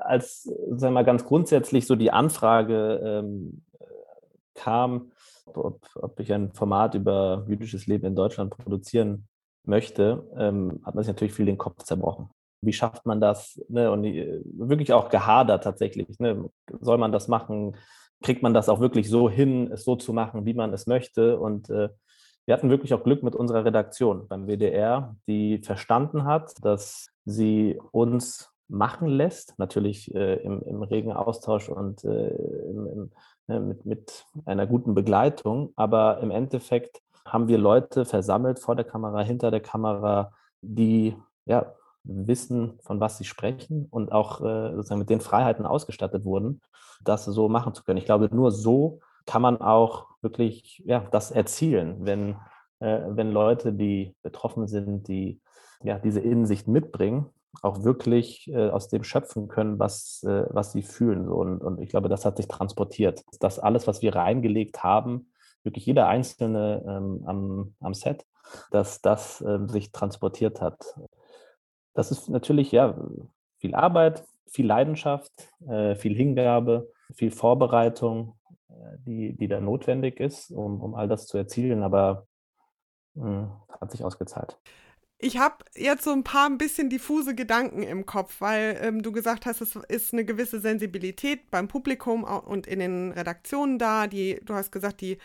als 0.00 0.42
sagen 0.42 0.80
wir 0.80 0.90
mal, 0.90 1.04
ganz 1.04 1.24
grundsätzlich 1.24 1.86
so 1.86 1.96
die 1.96 2.10
Anfrage 2.10 3.00
ähm, 3.02 3.62
kam, 4.54 5.12
ob, 5.46 5.80
ob, 5.94 6.20
ich 6.20 6.32
ein 6.32 6.52
Format 6.52 6.94
über 6.94 7.44
jüdisches 7.48 7.86
Leben 7.86 8.06
in 8.06 8.16
Deutschland 8.16 8.50
produzieren 8.50 9.28
möchte, 9.64 10.28
ähm, 10.36 10.80
hat 10.84 10.94
man 10.94 11.04
sich 11.04 11.12
natürlich 11.12 11.34
viel 11.34 11.46
den 11.46 11.58
Kopf 11.58 11.82
zerbrochen. 11.84 12.30
Wie 12.62 12.72
schafft 12.72 13.06
man 13.06 13.20
das? 13.20 13.60
Ne? 13.68 13.90
Und 13.90 14.02
die, 14.02 14.42
wirklich 14.54 14.92
auch 14.92 15.08
gehadert 15.08 15.64
tatsächlich. 15.64 16.18
Ne? 16.18 16.48
Soll 16.80 16.98
man 16.98 17.12
das 17.12 17.28
machen? 17.28 17.76
Kriegt 18.22 18.42
man 18.42 18.54
das 18.54 18.68
auch 18.68 18.80
wirklich 18.80 19.08
so 19.08 19.28
hin, 19.28 19.70
es 19.70 19.84
so 19.84 19.96
zu 19.96 20.12
machen, 20.12 20.46
wie 20.46 20.54
man 20.54 20.72
es 20.72 20.86
möchte? 20.86 21.38
Und 21.38 21.70
äh, 21.70 21.90
wir 22.46 22.54
hatten 22.54 22.70
wirklich 22.70 22.94
auch 22.94 23.02
Glück 23.02 23.22
mit 23.22 23.34
unserer 23.34 23.64
Redaktion 23.64 24.28
beim 24.28 24.46
WDR, 24.46 25.16
die 25.26 25.58
verstanden 25.58 26.24
hat, 26.24 26.54
dass 26.64 27.08
sie 27.24 27.78
uns 27.90 28.52
machen 28.68 29.08
lässt, 29.08 29.58
natürlich 29.58 30.14
äh, 30.14 30.36
im, 30.36 30.62
im, 30.62 30.82
regen 30.82 31.12
Austausch 31.12 31.68
und 31.68 32.04
äh, 32.04 32.28
im, 32.28 32.86
im, 32.86 33.10
ne, 33.46 33.60
mit, 33.60 33.86
mit 33.86 34.26
einer 34.44 34.66
guten 34.66 34.94
Begleitung. 34.94 35.72
Aber 35.76 36.18
im 36.20 36.30
Endeffekt 36.30 37.00
haben 37.24 37.48
wir 37.48 37.58
Leute 37.58 38.04
versammelt 38.04 38.58
vor 38.58 38.76
der 38.76 38.84
Kamera, 38.84 39.22
hinter 39.22 39.50
der 39.50 39.60
Kamera, 39.60 40.32
die 40.62 41.16
ja, 41.44 41.74
wissen, 42.04 42.78
von 42.82 43.00
was 43.00 43.18
sie 43.18 43.24
sprechen 43.24 43.86
und 43.90 44.12
auch 44.12 44.40
äh, 44.40 44.74
sozusagen 44.74 45.00
mit 45.00 45.10
den 45.10 45.20
Freiheiten 45.20 45.66
ausgestattet 45.66 46.24
wurden, 46.24 46.60
das 47.04 47.24
so 47.24 47.48
machen 47.48 47.74
zu 47.74 47.82
können. 47.82 47.98
Ich 47.98 48.04
glaube, 48.04 48.28
nur 48.32 48.52
so 48.52 49.00
kann 49.26 49.42
man 49.42 49.60
auch 49.60 50.06
wirklich 50.22 50.82
ja, 50.86 51.00
das 51.10 51.30
erzielen, 51.30 52.06
wenn, 52.06 52.36
äh, 52.80 53.00
wenn 53.08 53.30
Leute, 53.30 53.72
die 53.72 54.14
betroffen 54.22 54.66
sind, 54.66 55.08
die 55.08 55.40
ja, 55.82 55.98
diese 55.98 56.20
Innensicht 56.20 56.68
mitbringen, 56.68 57.26
auch 57.62 57.84
wirklich 57.84 58.48
äh, 58.48 58.68
aus 58.70 58.88
dem 58.88 59.04
schöpfen 59.04 59.48
können, 59.48 59.78
was, 59.78 60.22
äh, 60.24 60.46
was 60.50 60.72
sie 60.72 60.82
fühlen. 60.82 61.28
Und, 61.28 61.62
und 61.62 61.80
ich 61.80 61.88
glaube, 61.88 62.08
das 62.08 62.24
hat 62.24 62.36
sich 62.36 62.48
transportiert. 62.48 63.24
Das 63.40 63.58
alles, 63.58 63.86
was 63.86 64.02
wir 64.02 64.14
reingelegt 64.14 64.82
haben, 64.82 65.30
wirklich 65.62 65.86
jeder 65.86 66.08
Einzelne 66.08 66.84
ähm, 66.86 67.22
am, 67.26 67.74
am 67.80 67.94
Set, 67.94 68.24
dass 68.70 69.00
das 69.00 69.40
äh, 69.40 69.58
sich 69.66 69.92
transportiert 69.92 70.60
hat. 70.60 70.78
Das 71.94 72.10
ist 72.10 72.28
natürlich 72.28 72.72
ja 72.72 72.96
viel 73.58 73.74
Arbeit, 73.74 74.24
viel 74.46 74.66
Leidenschaft, 74.66 75.32
äh, 75.66 75.96
viel 75.96 76.14
Hingabe, 76.14 76.88
viel 77.14 77.30
Vorbereitung 77.30 78.36
die, 79.06 79.36
die 79.36 79.48
da 79.48 79.60
notwendig 79.60 80.20
ist, 80.20 80.50
um, 80.50 80.80
um 80.80 80.94
all 80.94 81.08
das 81.08 81.26
zu 81.26 81.36
erzielen, 81.36 81.82
aber 81.82 82.26
mh, 83.14 83.24
hm, 83.24 83.50
hat 83.80 83.90
sich 83.90 84.04
ausgezahlt. 84.04 84.58
Ich 85.18 85.38
habe 85.38 85.64
jetzt 85.74 86.04
so 86.04 86.12
ein 86.12 86.24
paar 86.24 86.46
ein 86.46 86.58
bisschen 86.58 86.90
diffuse 86.90 87.34
Gedanken 87.34 87.82
im 87.82 88.04
Kopf, 88.04 88.42
weil 88.42 88.78
ähm, 88.82 89.02
du 89.02 89.12
gesagt 89.12 89.46
hast, 89.46 89.62
es 89.62 89.74
ist 89.74 90.12
eine 90.12 90.26
gewisse 90.26 90.60
Sensibilität 90.60 91.50
beim 91.50 91.68
Publikum 91.68 92.24
und 92.24 92.66
in 92.66 92.80
den 92.80 93.12
Redaktionen 93.12 93.78
da. 93.78 94.08
Die, 94.08 94.38
du 94.44 94.52
hast 94.52 94.72
gesagt, 94.72 95.00
die 95.00 95.16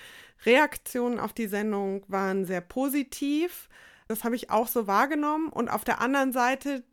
Reaktionen 0.45 1.19
auf 1.19 1.33
die 1.33 1.47
Sendung 1.47 2.05
waren 2.07 2.45
sehr 2.45 2.61
positiv. 2.61 3.67
Das 4.07 4.23
habe 4.23 4.35
ich 4.35 4.49
auch 4.49 4.69
so 4.69 4.87
wahrgenommen. 4.87 5.49
Und 5.49 5.69
auf 5.69 5.83
der 5.83 5.99
anderen 5.99 6.31
Seite 6.31 6.83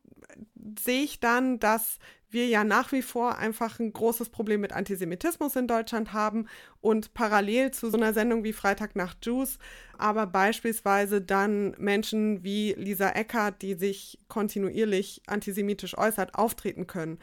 sehe 0.78 1.02
ich 1.02 1.20
dann, 1.20 1.58
dass 1.58 1.98
wir 2.30 2.46
ja 2.46 2.64
nach 2.64 2.92
wie 2.92 3.02
vor 3.02 3.38
einfach 3.38 3.78
ein 3.78 3.92
großes 3.92 4.28
Problem 4.28 4.60
mit 4.60 4.72
Antisemitismus 4.72 5.56
in 5.56 5.66
Deutschland 5.66 6.12
haben 6.12 6.46
und 6.80 7.14
parallel 7.14 7.70
zu 7.70 7.90
so 7.90 7.96
einer 7.96 8.12
Sendung 8.12 8.44
wie 8.44 8.52
Freitag 8.52 8.96
nach 8.96 9.14
Jews, 9.22 9.58
aber 9.96 10.26
beispielsweise 10.26 11.22
dann 11.22 11.74
Menschen 11.78 12.44
wie 12.44 12.74
Lisa 12.74 13.10
Eckert, 13.10 13.62
die 13.62 13.74
sich 13.74 14.18
kontinuierlich 14.28 15.22
antisemitisch 15.26 15.96
äußert, 15.96 16.34
auftreten 16.34 16.86
können. 16.86 17.18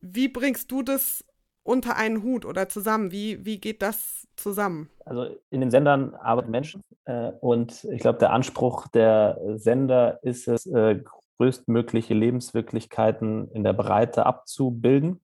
Wie 0.00 0.28
bringst 0.28 0.70
du 0.70 0.82
das 0.82 1.24
unter 1.62 1.96
einen 1.96 2.22
Hut 2.22 2.46
oder 2.46 2.70
zusammen? 2.70 3.12
Wie, 3.12 3.44
wie 3.44 3.60
geht 3.60 3.82
das 3.82 4.26
zusammen? 4.34 4.88
Also 5.04 5.36
in 5.50 5.60
den 5.60 5.70
Sendern 5.70 6.14
arbeiten 6.14 6.50
Menschen 6.50 6.82
äh, 7.04 7.32
und 7.40 7.84
ich 7.84 8.00
glaube, 8.00 8.18
der 8.18 8.32
Anspruch 8.32 8.88
der 8.88 9.38
Sender 9.56 10.20
ist 10.22 10.48
es, 10.48 10.66
äh, 10.66 11.02
größtmögliche 11.40 12.12
Lebenswirklichkeiten 12.12 13.50
in 13.52 13.64
der 13.64 13.72
Breite 13.72 14.26
abzubilden. 14.26 15.22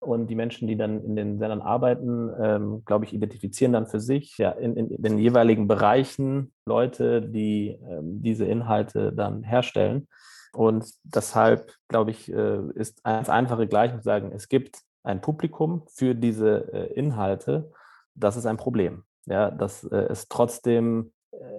Und 0.00 0.26
die 0.26 0.34
Menschen, 0.34 0.66
die 0.66 0.76
dann 0.76 1.04
in 1.04 1.14
den 1.14 1.38
Sendern 1.38 1.60
arbeiten, 1.60 2.28
ähm, 2.42 2.82
glaube 2.84 3.04
ich, 3.04 3.14
identifizieren 3.14 3.72
dann 3.72 3.86
für 3.86 4.00
sich 4.00 4.36
ja, 4.38 4.50
in, 4.50 4.76
in, 4.76 4.90
in 4.90 5.00
den 5.00 5.18
jeweiligen 5.18 5.68
Bereichen 5.68 6.52
Leute, 6.66 7.22
die 7.22 7.78
ähm, 7.88 8.20
diese 8.20 8.44
Inhalte 8.44 9.12
dann 9.12 9.44
herstellen. 9.44 10.08
Und 10.52 10.84
deshalb, 11.04 11.72
glaube 11.86 12.10
ich, 12.10 12.32
äh, 12.32 12.58
ist 12.74 13.06
eine 13.06 13.28
einfache 13.28 13.68
Gleichung 13.68 13.98
zu 13.98 14.04
sagen, 14.04 14.32
es 14.34 14.48
gibt 14.48 14.80
ein 15.04 15.20
Publikum 15.20 15.84
für 15.86 16.16
diese 16.16 16.72
äh, 16.72 16.92
Inhalte. 16.94 17.70
Das 18.16 18.36
ist 18.36 18.46
ein 18.46 18.56
Problem. 18.56 19.04
Ja, 19.26 19.52
dass 19.52 19.84
äh, 19.84 20.08
es 20.10 20.26
trotzdem 20.26 21.12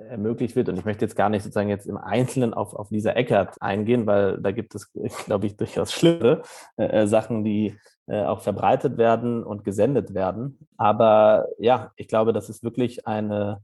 ermöglicht 0.10 0.56
wird. 0.56 0.70
Und 0.70 0.78
ich 0.78 0.86
möchte 0.86 1.06
jetzt 1.06 1.16
gar 1.16 1.30
nicht 1.30 1.44
sozusagen 1.44 1.70
jetzt 1.70 1.88
im 1.88 1.98
Einzelnen 1.98 2.54
auf, 2.54 2.74
auf 2.74 2.92
Lisa 2.92 3.12
Eckert 3.12 3.62
eingehen, 3.62 4.06
weil 4.06 4.40
da 4.40 4.52
gibt 4.52 4.76
es, 4.76 4.92
glaube 5.26 5.48
ich, 5.48 5.58
durchaus 5.58 5.92
schlimme 5.92 6.42
äh, 6.78 7.04
äh, 7.04 7.08
Sachen, 7.08 7.44
die 7.44 7.76
äh, 8.08 8.24
auch 8.24 8.42
verbreitet 8.42 8.98
werden 8.98 9.44
und 9.44 9.64
gesendet 9.64 10.14
werden. 10.14 10.60
Aber 10.78 11.48
ja, 11.58 11.92
ich 11.96 12.08
glaube, 12.08 12.34
das 12.34 12.50
ist 12.50 12.64
wirklich 12.64 13.08
eine 13.08 13.62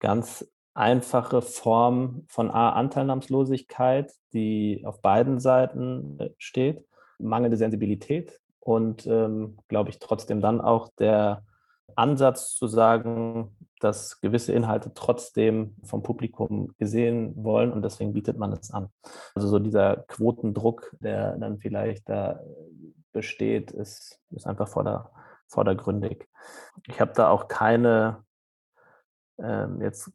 ganz 0.00 0.46
einfache 0.74 1.42
Form 1.42 2.24
von 2.28 2.50
A, 2.50 2.70
Anteilnahmslosigkeit, 2.70 4.12
die 4.32 4.82
auf 4.84 5.00
beiden 5.02 5.38
Seiten 5.38 6.18
äh, 6.18 6.30
steht, 6.38 6.84
mangelnde 7.18 7.56
Sensibilität 7.56 8.40
und, 8.58 9.06
ähm, 9.06 9.58
glaube 9.68 9.90
ich, 9.90 9.98
trotzdem 9.98 10.40
dann 10.40 10.60
auch 10.60 10.88
der 10.98 11.44
Ansatz 11.96 12.54
zu 12.54 12.66
sagen, 12.66 13.56
dass 13.80 14.20
gewisse 14.20 14.52
Inhalte 14.52 14.92
trotzdem 14.94 15.76
vom 15.82 16.02
Publikum 16.02 16.72
gesehen 16.78 17.32
wollen 17.36 17.72
und 17.72 17.82
deswegen 17.82 18.12
bietet 18.12 18.38
man 18.38 18.52
es 18.52 18.70
an. 18.70 18.88
Also 19.34 19.48
so 19.48 19.58
dieser 19.58 19.96
Quotendruck, 20.08 20.96
der 21.00 21.36
dann 21.36 21.58
vielleicht 21.58 22.08
da 22.08 22.40
besteht, 23.12 23.72
ist, 23.72 24.20
ist 24.30 24.46
einfach 24.46 24.68
vorder, 24.68 25.10
vordergründig. 25.48 26.28
Ich 26.88 27.00
habe 27.00 27.12
da 27.14 27.28
auch 27.28 27.48
keine 27.48 28.24
ähm, 29.38 29.80
jetzt 29.82 30.10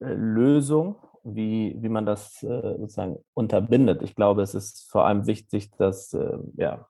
äh, 0.00 0.12
Lösung, 0.12 0.96
wie, 1.24 1.76
wie 1.78 1.88
man 1.88 2.06
das 2.06 2.42
äh, 2.42 2.76
sozusagen 2.78 3.18
unterbindet. 3.34 4.02
Ich 4.02 4.14
glaube, 4.14 4.42
es 4.42 4.54
ist 4.54 4.90
vor 4.90 5.06
allem 5.06 5.26
wichtig, 5.26 5.70
dass 5.78 6.12
äh, 6.12 6.38
ja, 6.56 6.86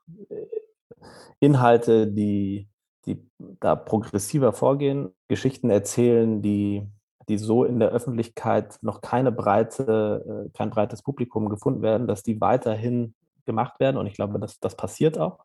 Inhalte, 1.40 2.06
die 2.06 2.68
die 3.06 3.22
da 3.60 3.74
progressiver 3.74 4.52
vorgehen, 4.52 5.10
Geschichten 5.28 5.70
erzählen, 5.70 6.42
die, 6.42 6.86
die 7.28 7.38
so 7.38 7.64
in 7.64 7.78
der 7.78 7.90
Öffentlichkeit 7.90 8.78
noch 8.82 9.00
keine 9.00 9.32
breite, 9.32 10.46
äh, 10.46 10.56
kein 10.56 10.70
breites 10.70 11.02
Publikum 11.02 11.48
gefunden 11.48 11.82
werden, 11.82 12.06
dass 12.06 12.22
die 12.22 12.40
weiterhin 12.40 13.14
gemacht 13.46 13.80
werden. 13.80 13.96
Und 13.96 14.06
ich 14.06 14.14
glaube, 14.14 14.38
das, 14.38 14.60
das 14.60 14.76
passiert 14.76 15.18
auch. 15.18 15.44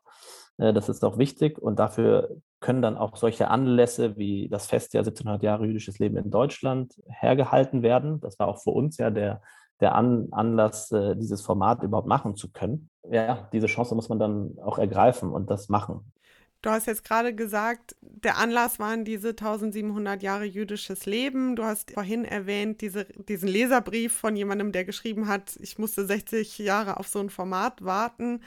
Äh, 0.58 0.72
das 0.72 0.88
ist 0.88 1.04
auch 1.04 1.18
wichtig. 1.18 1.58
Und 1.58 1.78
dafür 1.78 2.36
können 2.60 2.82
dann 2.82 2.96
auch 2.96 3.16
solche 3.16 3.48
Anlässe 3.48 4.16
wie 4.16 4.48
das 4.48 4.66
Festjahr 4.66 5.02
1700 5.02 5.42
Jahre 5.42 5.66
jüdisches 5.66 5.98
Leben 5.98 6.16
in 6.16 6.30
Deutschland 6.30 7.00
hergehalten 7.08 7.82
werden. 7.82 8.20
Das 8.20 8.38
war 8.38 8.48
auch 8.48 8.62
für 8.62 8.70
uns 8.70 8.98
ja 8.98 9.10
der, 9.10 9.40
der 9.80 9.94
An 9.94 10.28
Anlass, 10.32 10.90
äh, 10.92 11.16
dieses 11.16 11.42
Format 11.42 11.82
überhaupt 11.82 12.08
machen 12.08 12.36
zu 12.36 12.50
können. 12.50 12.90
Ja, 13.10 13.48
diese 13.52 13.66
Chance 13.66 13.94
muss 13.94 14.08
man 14.08 14.18
dann 14.18 14.58
auch 14.62 14.78
ergreifen 14.78 15.30
und 15.30 15.50
das 15.50 15.68
machen. 15.68 16.12
Du 16.60 16.70
hast 16.70 16.86
jetzt 16.86 17.04
gerade 17.04 17.34
gesagt, 17.34 17.94
der 18.00 18.36
Anlass 18.36 18.80
waren 18.80 19.04
diese 19.04 19.28
1700 19.28 20.22
Jahre 20.22 20.44
jüdisches 20.44 21.06
Leben. 21.06 21.54
Du 21.54 21.62
hast 21.62 21.92
vorhin 21.92 22.24
erwähnt, 22.24 22.80
diese, 22.80 23.04
diesen 23.04 23.48
Leserbrief 23.48 24.12
von 24.12 24.34
jemandem, 24.34 24.72
der 24.72 24.84
geschrieben 24.84 25.28
hat, 25.28 25.56
ich 25.60 25.78
musste 25.78 26.04
60 26.04 26.58
Jahre 26.58 26.96
auf 26.96 27.06
so 27.06 27.20
ein 27.20 27.30
Format 27.30 27.84
warten. 27.84 28.40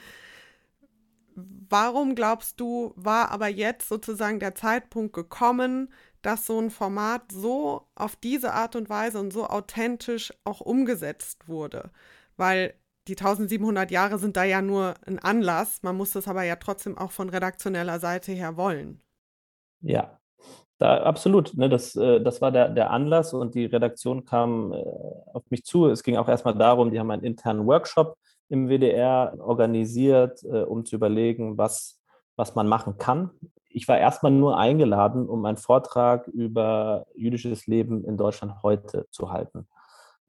Warum 1.34 2.14
glaubst 2.14 2.60
du, 2.60 2.92
war 2.96 3.30
aber 3.30 3.48
jetzt 3.48 3.88
sozusagen 3.88 4.40
der 4.40 4.54
Zeitpunkt 4.54 5.14
gekommen, 5.14 5.90
dass 6.20 6.44
so 6.44 6.60
ein 6.60 6.70
Format 6.70 7.32
so 7.32 7.88
auf 7.94 8.16
diese 8.16 8.52
Art 8.52 8.76
und 8.76 8.90
Weise 8.90 9.18
und 9.20 9.32
so 9.32 9.46
authentisch 9.46 10.34
auch 10.44 10.60
umgesetzt 10.60 11.48
wurde? 11.48 11.90
Weil 12.36 12.74
die 13.08 13.16
1700 13.16 13.90
Jahre 13.90 14.18
sind 14.18 14.36
da 14.36 14.44
ja 14.44 14.62
nur 14.62 14.94
ein 15.06 15.18
Anlass. 15.18 15.82
Man 15.82 15.96
muss 15.96 16.12
das 16.12 16.28
aber 16.28 16.44
ja 16.44 16.56
trotzdem 16.56 16.96
auch 16.96 17.10
von 17.10 17.28
redaktioneller 17.28 17.98
Seite 17.98 18.32
her 18.32 18.56
wollen. 18.56 19.00
Ja, 19.80 20.18
da, 20.78 21.02
absolut. 21.02 21.56
Ne, 21.56 21.68
das, 21.68 21.96
äh, 21.96 22.20
das 22.20 22.40
war 22.40 22.52
der, 22.52 22.68
der 22.68 22.90
Anlass 22.90 23.34
und 23.34 23.54
die 23.54 23.66
Redaktion 23.66 24.24
kam 24.24 24.72
äh, 24.72 24.84
auf 25.32 25.42
mich 25.50 25.64
zu. 25.64 25.86
Es 25.86 26.02
ging 26.02 26.16
auch 26.16 26.28
erstmal 26.28 26.54
darum, 26.54 26.90
die 26.90 27.00
haben 27.00 27.10
einen 27.10 27.24
internen 27.24 27.66
Workshop 27.66 28.16
im 28.48 28.68
WDR 28.68 29.34
organisiert, 29.40 30.42
äh, 30.44 30.62
um 30.62 30.84
zu 30.84 30.96
überlegen, 30.96 31.58
was, 31.58 32.00
was 32.36 32.54
man 32.54 32.68
machen 32.68 32.98
kann. 32.98 33.30
Ich 33.68 33.88
war 33.88 33.98
erstmal 33.98 34.32
nur 34.32 34.58
eingeladen, 34.58 35.28
um 35.28 35.44
einen 35.44 35.56
Vortrag 35.56 36.28
über 36.28 37.06
jüdisches 37.14 37.66
Leben 37.66 38.04
in 38.04 38.16
Deutschland 38.16 38.62
heute 38.62 39.06
zu 39.10 39.32
halten 39.32 39.66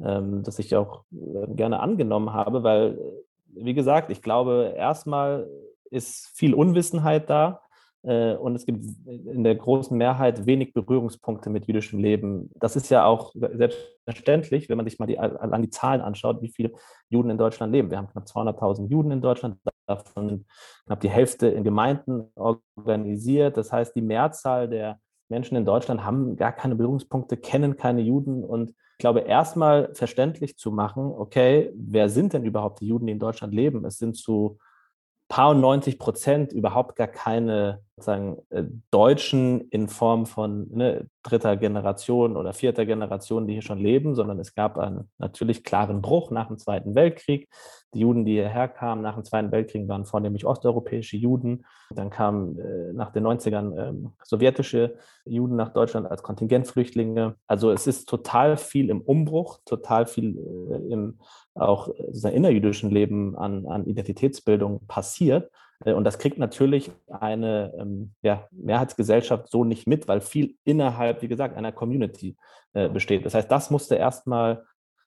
ähm, 0.03 0.43
das 0.43 0.60
ich 0.60 0.75
auch 0.75 1.03
äh, 1.12 1.53
gerne 1.53 1.79
angenommen 1.79 2.33
habe, 2.33 2.63
weil, 2.63 2.98
äh, 2.98 3.65
wie 3.65 3.74
gesagt, 3.74 4.10
ich 4.10 4.22
glaube, 4.22 4.74
erstmal 4.75 5.48
ist 5.89 6.27
viel 6.36 6.53
Unwissenheit 6.53 7.29
da 7.29 7.62
äh, 8.03 8.36
und 8.36 8.55
es 8.55 8.65
gibt 8.65 8.83
in 9.07 9.43
der 9.43 9.55
großen 9.55 9.98
Mehrheit 9.98 10.45
wenig 10.45 10.74
Berührungspunkte 10.74 11.50
mit 11.50 11.67
jüdischem 11.67 12.00
Leben. 12.00 12.50
Das 12.55 12.75
ist 12.75 12.89
ja 12.89 13.05
auch 13.05 13.33
selbstverständlich, 13.33 14.67
wenn 14.69 14.77
man 14.77 14.86
sich 14.86 15.00
mal 15.00 15.05
die, 15.05 15.19
an 15.19 15.62
die 15.62 15.69
Zahlen 15.69 16.01
anschaut, 16.01 16.41
wie 16.41 16.50
viele 16.50 16.72
Juden 17.10 17.29
in 17.29 17.38
Deutschland 17.38 17.72
leben. 17.72 17.89
Wir 17.89 17.98
haben 17.98 18.10
knapp 18.10 18.25
200.000 18.25 18.89
Juden 18.89 19.12
in 19.12 19.22
Deutschland, 19.22 19.57
davon 19.88 20.45
knapp 20.86 21.00
die 21.00 21.10
Hälfte 21.10 21.48
in 21.48 21.63
Gemeinden 21.63 22.29
organisiert. 22.36 23.55
Das 23.57 23.72
heißt, 23.72 23.95
die 23.95 24.01
Mehrzahl 24.01 24.67
der 24.67 25.00
Menschen 25.29 25.55
in 25.55 25.65
Deutschland 25.65 26.03
haben 26.03 26.36
gar 26.36 26.51
keine 26.51 26.75
Berührungspunkte, 26.75 27.38
kennen 27.38 27.77
keine 27.77 28.01
Juden 28.01 28.43
und 28.43 28.74
ich 28.93 29.00
glaube, 29.00 29.21
erstmal 29.21 29.93
verständlich 29.95 30.57
zu 30.57 30.71
machen, 30.71 31.12
okay, 31.12 31.71
wer 31.75 32.09
sind 32.09 32.33
denn 32.33 32.45
überhaupt 32.45 32.79
die 32.79 32.88
Juden, 32.88 33.07
die 33.07 33.13
in 33.13 33.19
Deutschland 33.19 33.53
leben? 33.53 33.83
Es 33.85 33.97
sind 33.97 34.15
zu 34.15 34.59
paar 35.27 35.53
90 35.53 36.00
Prozent 36.00 36.53
überhaupt 36.53 36.96
gar 36.96 37.08
keine 37.08 37.82
sozusagen, 37.96 38.38
äh, 38.50 38.63
Deutschen 38.92 39.62
in 39.70 39.88
Form 39.88 40.25
von 40.25 40.68
ne, 40.72 41.08
dritter 41.22 41.58
Generation 41.58 42.36
oder 42.36 42.53
vierter 42.53 42.86
Generation, 42.86 43.48
die 43.48 43.53
hier 43.53 43.62
schon 43.62 43.80
leben, 43.80 44.15
sondern 44.15 44.39
es 44.39 44.56
gab 44.56 44.77
einen 44.77 45.10
natürlich 45.20 45.63
klaren 45.63 46.01
Bruch 46.01 46.32
nach 46.32 46.48
dem 46.48 46.58
Zweiten 46.58 46.96
Weltkrieg. 46.96 47.50
Die 47.94 48.00
Juden, 48.00 48.25
die 48.25 48.34
hierher 48.34 48.68
kamen 48.68 49.03
nach 49.03 49.13
dem 49.13 49.24
Zweiten 49.24 49.51
Weltkrieg, 49.51 49.88
waren 49.88 50.06
vornehmlich 50.06 50.46
osteuropäische 50.46 51.18
Juden. 51.18 51.65
Dann 51.92 52.10
kamen 52.10 52.58
äh, 52.60 52.94
nach 52.94 53.12
den 53.12 53.25
90ern 53.25 53.77
äh, 53.77 54.10
sowjetische 54.24 54.98
Juden 55.25 55.56
nach 55.56 55.74
Deutschland 55.74 56.10
als 56.10 56.24
Kontingentflüchtlinge. 56.24 57.36
Also 57.48 57.72
es 57.72 57.86
ist 57.86 58.10
total 58.10 58.58
viel 58.58 58.89
im 58.89 59.01
Umbruch, 59.01 59.60
total 59.65 60.08
viel 60.08 60.38
äh, 60.38 60.92
im 60.92 61.20
auch 61.55 61.89
äh, 61.89 62.36
innerjüdischen 62.36 62.89
Leben 62.89 63.38
an, 63.38 63.67
an 63.67 63.86
Identitätsbildung 63.86 64.86
passiert. 64.88 65.51
Äh, 65.86 65.93
und 65.93 66.03
das 66.03 66.17
kriegt 66.17 66.38
natürlich 66.38 66.91
eine 67.07 67.74
ähm, 67.77 68.13
ja, 68.22 68.48
Mehrheitsgesellschaft 68.51 69.50
so 69.50 69.63
nicht 69.63 69.88
mit, 69.88 70.07
weil 70.07 70.22
viel 70.22 70.55
innerhalb, 70.63 71.22
wie 71.22 71.27
gesagt, 71.27 71.55
einer 71.57 71.72
Community 71.72 72.36
äh, 72.74 72.89
besteht. 72.89 73.25
Das 73.25 73.33
heißt, 73.33 73.51
das 73.51 73.69
musste 73.69 73.95
erstmal, 73.95 74.65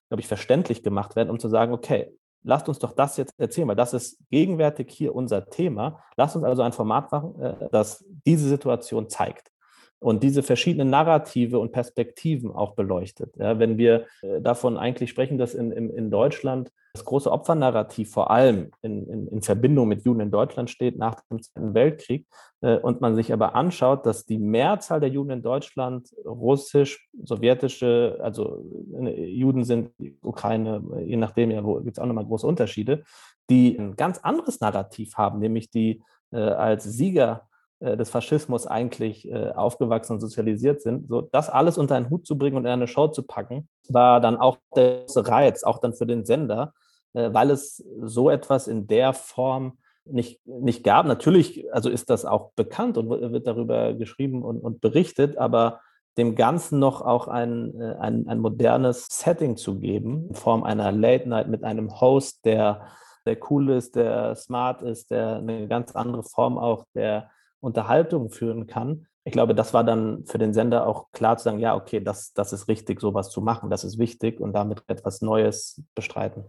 glaube 0.09 0.21
ich, 0.21 0.29
verständlich 0.29 0.83
gemacht 0.83 1.17
werden, 1.17 1.31
um 1.31 1.39
zu 1.39 1.49
sagen, 1.49 1.73
okay, 1.73 2.13
lasst 2.43 2.69
uns 2.69 2.79
doch 2.79 2.93
das 2.93 3.17
jetzt 3.17 3.35
erzählen, 3.39 3.69
weil 3.69 3.77
das 3.77 3.93
ist 3.93 4.19
gegenwärtig 4.31 4.91
hier 4.91 5.15
unser 5.15 5.47
Thema. 5.47 6.03
Lasst 6.17 6.37
uns 6.37 6.45
also 6.45 6.63
ein 6.63 6.73
Format 6.73 7.11
machen, 7.11 7.41
äh, 7.41 7.69
das 7.71 8.05
diese 8.25 8.49
Situation 8.49 9.09
zeigt. 9.09 9.51
Und 9.99 10.23
diese 10.23 10.43
verschiedenen 10.43 10.91
Narrative 10.91 11.59
und 11.59 11.73
Perspektiven 11.73 12.51
auch 12.51 12.75
beleuchtet. 12.75 13.35
Ja, 13.37 13.59
wenn 13.59 13.79
wir 13.79 14.07
äh, 14.23 14.41
davon 14.41 14.77
eigentlich 14.77 15.11
sprechen, 15.11 15.39
dass 15.39 15.55
in, 15.55 15.73
in, 15.73 15.91
in 15.91 16.11
Deutschland 16.11 16.71
das 16.93 17.05
große 17.05 17.31
Opfernarrativ 17.31 18.11
vor 18.11 18.31
allem 18.31 18.71
in, 18.83 19.07
in, 19.07 19.29
in, 19.29 19.43
Verbindung 19.43 19.89
mit 19.89 20.05
Juden 20.05 20.21
in 20.21 20.31
Deutschland 20.31 20.71
steht 20.71 20.97
nach 20.97 21.21
dem 21.31 21.43
Zweiten 21.43 21.75
Weltkrieg 21.75 22.27
äh, 22.63 22.77
und 22.77 23.01
man 23.01 23.15
sich 23.15 23.33
aber 23.33 23.55
anschaut, 23.55 24.07
dass 24.07 24.25
die 24.25 24.39
Mehrzahl 24.39 25.01
der 25.01 25.11
Juden 25.11 25.31
in 25.31 25.43
Deutschland 25.43 26.09
russisch, 26.25 27.09
sowjetische, 27.23 28.19
also 28.23 28.65
äh, 28.99 29.27
Juden 29.27 29.65
sind, 29.65 29.91
Ukraine, 30.23 30.83
je 31.05 31.17
nachdem, 31.17 31.51
ja, 31.51 31.65
wo 31.65 31.81
gibt 31.81 31.99
es 31.99 32.03
auch 32.03 32.07
nochmal 32.07 32.27
große 32.27 32.47
Unterschiede, 32.47 33.05
die 33.51 33.79
ein 33.79 33.97
ganz 33.97 34.19
anderes 34.19 34.61
Narrativ 34.61 35.17
haben, 35.17 35.39
nämlich 35.39 35.71
die 35.71 36.03
äh, 36.33 36.39
als 36.39 36.85
Sieger 36.85 37.43
äh, 37.43 37.56
des 37.81 38.11
Faschismus 38.11 38.67
eigentlich 38.67 39.29
äh, 39.31 39.51
aufgewachsen 39.51 40.15
und 40.15 40.21
sozialisiert 40.21 40.81
sind, 40.81 41.09
so 41.09 41.21
das 41.21 41.51
alles 41.51 41.77
unter 41.77 41.95
einen 41.95 42.09
Hut 42.09 42.27
zu 42.27 42.39
bringen 42.39 42.57
und 42.57 42.65
in 42.65 42.71
eine 42.71 42.89
Show 42.89 43.09
zu 43.09 43.23
packen, 43.23 43.69
war 43.89 44.21
dann 44.21 44.37
auch 44.37 44.57
der 44.75 45.01
große 45.01 45.29
Reiz, 45.29 45.63
auch 45.63 45.79
dann 45.79 45.95
für 45.95 46.07
den 46.07 46.25
Sender, 46.25 46.73
äh, 47.13 47.33
weil 47.33 47.51
es 47.51 47.85
so 48.01 48.31
etwas 48.31 48.67
in 48.67 48.87
der 48.87 49.13
Form 49.13 49.79
nicht, 50.07 50.41
nicht 50.47 50.85
gab. 50.85 51.07
Natürlich, 51.07 51.73
also 51.75 51.91
ist 51.91 52.09
das 52.09 52.25
auch 52.25 52.53
bekannt 52.55 52.97
und 52.97 53.11
wird 53.11 53.47
darüber 53.47 53.93
geschrieben 53.93 54.43
und, 54.43 54.61
und 54.61 54.81
berichtet, 54.81 55.37
aber 55.37 55.81
dem 56.17 56.35
Ganzen 56.35 56.79
noch 56.79 57.03
auch 57.03 57.29
ein, 57.29 57.79
ein, 57.83 58.27
ein 58.27 58.39
modernes 58.39 59.07
Setting 59.11 59.57
zu 59.57 59.81
geben, 59.81 60.29
in 60.29 60.35
Form 60.35 60.63
einer 60.63 60.93
Late 60.93 61.29
Night 61.29 61.49
mit 61.49 61.63
einem 61.63 62.01
Host, 62.01 62.47
der, 62.47 62.87
der 63.27 63.37
cool 63.51 63.71
ist, 63.71 63.97
der 63.97 64.35
smart 64.35 64.81
ist, 64.81 65.11
der 65.11 65.37
eine 65.37 65.69
ganz 65.69 65.95
andere 65.95 66.23
Form 66.23 66.57
auch 66.57 66.85
der 66.95 67.31
Unterhaltung 67.61 68.31
führen 68.31 68.67
kann. 68.67 69.07
Ich 69.25 69.33
glaube, 69.33 69.55
das 69.55 69.75
war 69.75 69.83
dann 69.85 70.25
für 70.27 70.39
den 70.39 70.55
Sender 70.55 70.87
auch 70.87 71.11
klar 71.13 71.37
zu 71.37 71.45
sagen, 71.45 71.59
ja, 71.59 71.75
okay, 71.75 72.01
das, 72.01 72.33
das 72.33 72.53
ist 72.53 72.69
richtig, 72.69 73.01
sowas 73.01 73.31
zu 73.31 73.41
machen, 73.41 73.71
das 73.71 73.85
ist 73.85 73.99
wichtig 73.99 74.41
und 74.41 74.53
damit 74.53 74.85
etwas 74.87 75.21
Neues 75.21 75.83
bestreiten. 75.95 76.45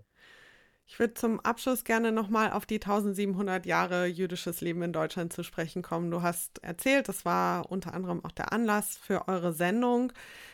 Ich 0.89 0.99
würde 0.99 1.13
zum 1.15 1.39
Abschluss 1.41 1.83
gerne 1.83 2.11
nochmal 2.13 2.51
auf 2.53 2.65
die 2.65 2.79
1700 2.79 3.65
Jahre 3.65 4.05
jüdisches 4.05 4.61
Leben 4.61 4.81
in 4.83 4.93
Deutschland 4.93 5.33
zu 5.33 5.43
sprechen 5.43 5.81
kommen. 5.81 6.11
Du 6.11 6.21
hast 6.21 6.63
erzählt, 6.63 7.09
das 7.09 7.25
war 7.25 7.69
unter 7.69 7.93
anderem 7.93 8.23
auch 8.23 8.31
der 8.31 8.53
Anlass 8.53 8.95
für 8.97 9.27
eure 9.27 9.51
Sendung. 9.53 10.13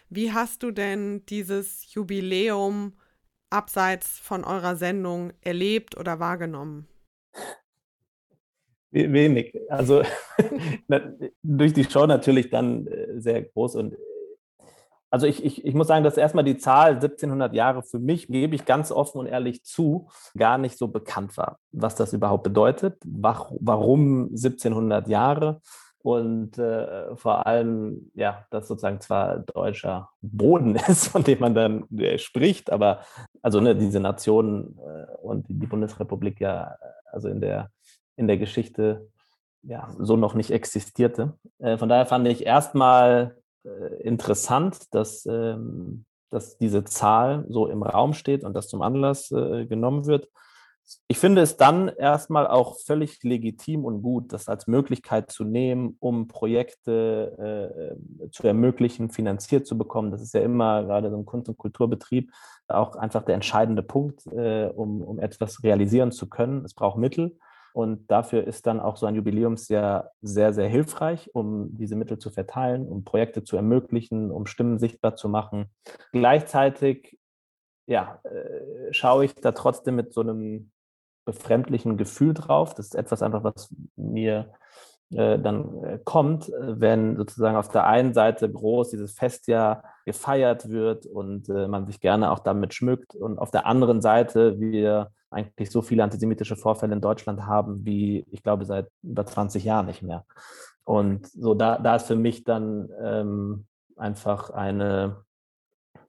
Wie 0.09 0.31
hast 0.33 0.63
du 0.63 0.71
denn 0.71 1.23
dieses 1.27 1.93
Jubiläum 1.93 2.93
abseits 3.51 4.17
von 4.19 4.43
eurer 4.43 4.75
Sendung 4.75 5.33
erlebt 5.41 5.97
oder 5.97 6.19
wahrgenommen? 6.19 6.87
Wenig. 8.93 9.59
Also 9.69 10.03
durch 11.43 11.73
die 11.73 11.83
Show 11.83 12.05
natürlich 12.05 12.49
dann 12.49 12.87
äh, 12.87 13.19
sehr 13.19 13.41
groß 13.41 13.75
und 13.75 13.95
also 15.09 15.27
ich, 15.27 15.45
ich, 15.45 15.63
ich 15.63 15.75
muss 15.75 15.85
sagen, 15.85 16.03
dass 16.03 16.17
erstmal 16.17 16.43
die 16.43 16.57
Zahl 16.57 16.93
1700 16.95 17.53
Jahre 17.53 17.83
für 17.83 17.99
mich, 17.99 18.29
gebe 18.29 18.55
ich 18.55 18.65
ganz 18.65 18.91
offen 18.91 19.19
und 19.19 19.27
ehrlich 19.27 19.63
zu, 19.63 20.07
gar 20.35 20.57
nicht 20.57 20.75
so 20.75 20.87
bekannt 20.87 21.37
war, 21.37 21.59
was 21.71 21.93
das 21.93 22.13
überhaupt 22.13 22.41
bedeutet, 22.41 22.97
warum 23.05 24.29
1700 24.29 25.07
Jahre 25.07 25.61
und 26.03 26.57
äh, 26.57 27.15
vor 27.15 27.47
allem, 27.47 28.11
ja, 28.13 28.45
dass 28.49 28.67
sozusagen 28.67 28.99
zwar 28.99 29.39
deutscher 29.39 30.09
Boden 30.21 30.75
ist, 30.87 31.07
von 31.07 31.23
dem 31.23 31.39
man 31.39 31.55
dann 31.55 31.87
äh, 31.97 32.17
spricht, 32.17 32.71
aber 32.71 33.01
also 33.41 33.61
ne, 33.61 33.75
diese 33.75 33.99
Nation 33.99 34.79
äh, 34.79 35.15
und 35.21 35.47
die 35.47 35.67
Bundesrepublik 35.67 36.41
ja, 36.41 36.75
also 37.11 37.29
in 37.29 37.39
der 37.39 37.69
in 38.15 38.27
der 38.27 38.37
Geschichte 38.37 39.07
ja, 39.63 39.89
so 39.97 40.17
noch 40.17 40.33
nicht 40.33 40.51
existierte. 40.51 41.37
Äh, 41.59 41.77
von 41.77 41.89
daher 41.89 42.05
fand 42.05 42.27
ich 42.27 42.45
erstmal 42.45 43.37
äh, 43.63 44.03
interessant, 44.03 44.93
dass, 44.93 45.25
ähm, 45.25 46.05
dass 46.29 46.57
diese 46.57 46.83
Zahl 46.83 47.45
so 47.49 47.67
im 47.67 47.83
Raum 47.83 48.13
steht 48.13 48.43
und 48.43 48.53
das 48.53 48.67
zum 48.67 48.81
Anlass 48.81 49.31
äh, 49.31 49.65
genommen 49.65 50.05
wird. 50.05 50.27
Ich 51.07 51.17
finde 51.17 51.41
es 51.41 51.55
dann 51.55 51.87
erstmal 51.87 52.45
auch 52.45 52.77
völlig 52.77 53.23
legitim 53.23 53.85
und 53.85 54.01
gut, 54.01 54.33
das 54.33 54.49
als 54.49 54.67
Möglichkeit 54.67 55.31
zu 55.31 55.45
nehmen, 55.45 55.95
um 56.01 56.27
Projekte 56.27 57.95
äh, 57.95 58.29
zu 58.31 58.45
ermöglichen, 58.45 59.09
finanziert 59.09 59.65
zu 59.65 59.77
bekommen. 59.77 60.11
Das 60.11 60.21
ist 60.21 60.33
ja 60.33 60.41
immer 60.41 60.83
gerade 60.83 61.09
so 61.09 61.15
ein 61.15 61.25
Kunst- 61.25 61.47
und 61.47 61.57
Kulturbetrieb 61.57 62.33
auch 62.67 62.95
einfach 62.95 63.23
der 63.23 63.35
entscheidende 63.35 63.83
Punkt, 63.83 64.25
äh, 64.27 64.67
um, 64.67 65.01
um 65.01 65.19
etwas 65.19 65.63
realisieren 65.63 66.11
zu 66.11 66.27
können. 66.27 66.65
Es 66.65 66.73
braucht 66.73 66.97
Mittel. 66.97 67.37
Und 67.73 68.09
dafür 68.09 68.45
ist 68.45 68.67
dann 68.67 68.79
auch 68.79 68.97
so 68.97 69.05
ein 69.05 69.15
Jubiläumsjahr 69.15 70.11
sehr, 70.21 70.53
sehr 70.53 70.69
hilfreich, 70.69 71.31
um 71.33 71.75
diese 71.75 71.95
Mittel 71.95 72.19
zu 72.19 72.29
verteilen, 72.29 72.87
um 72.87 73.03
Projekte 73.03 73.43
zu 73.43 73.55
ermöglichen, 73.55 74.31
um 74.31 74.45
Stimmen 74.45 74.77
sichtbar 74.77 75.15
zu 75.15 75.27
machen. 75.27 75.65
Gleichzeitig 76.11 77.17
ja, 77.87 78.21
äh, 78.23 78.93
schaue 78.93 79.25
ich 79.25 79.35
da 79.35 79.51
trotzdem 79.51 79.95
mit 79.95 80.13
so 80.13 80.21
einem 80.21 80.71
befremdlichen 81.25 81.97
Gefühl 81.97 82.33
drauf. 82.33 82.75
Das 82.75 82.87
ist 82.87 82.95
etwas 82.95 83.23
einfach, 83.23 83.43
was 83.43 83.73
mir 83.95 84.53
äh, 85.15 85.37
dann 85.37 85.83
äh, 85.83 85.99
kommt, 86.03 86.49
äh, 86.49 86.79
wenn 86.79 87.17
sozusagen 87.17 87.55
auf 87.55 87.69
der 87.69 87.85
einen 87.85 88.13
Seite 88.13 88.51
groß 88.51 88.89
dieses 88.89 89.13
Festjahr 89.13 89.83
gefeiert 90.05 90.69
wird 90.69 91.05
und 91.05 91.47
man 91.47 91.85
sich 91.85 92.01
gerne 92.01 92.31
auch 92.31 92.39
damit 92.39 92.73
schmückt 92.73 93.15
und 93.15 93.39
auf 93.39 93.51
der 93.51 93.65
anderen 93.65 94.01
Seite 94.01 94.59
wir 94.59 95.11
eigentlich 95.33 95.71
so 95.71 95.81
viele 95.81 96.03
antisemitische 96.03 96.55
Vorfälle 96.55 96.93
in 96.93 97.01
Deutschland 97.01 97.45
haben, 97.45 97.85
wie 97.85 98.25
ich 98.31 98.43
glaube 98.43 98.65
seit 98.65 98.89
über 99.01 99.25
20 99.25 99.63
Jahren 99.63 99.87
nicht 99.87 100.01
mehr. 100.01 100.25
Und 100.83 101.27
so 101.27 101.53
da, 101.53 101.77
da 101.77 101.95
ist 101.95 102.07
für 102.07 102.15
mich 102.15 102.43
dann 102.43 102.89
ähm, 103.01 103.65
einfach 103.95 104.49
eine, 104.49 105.23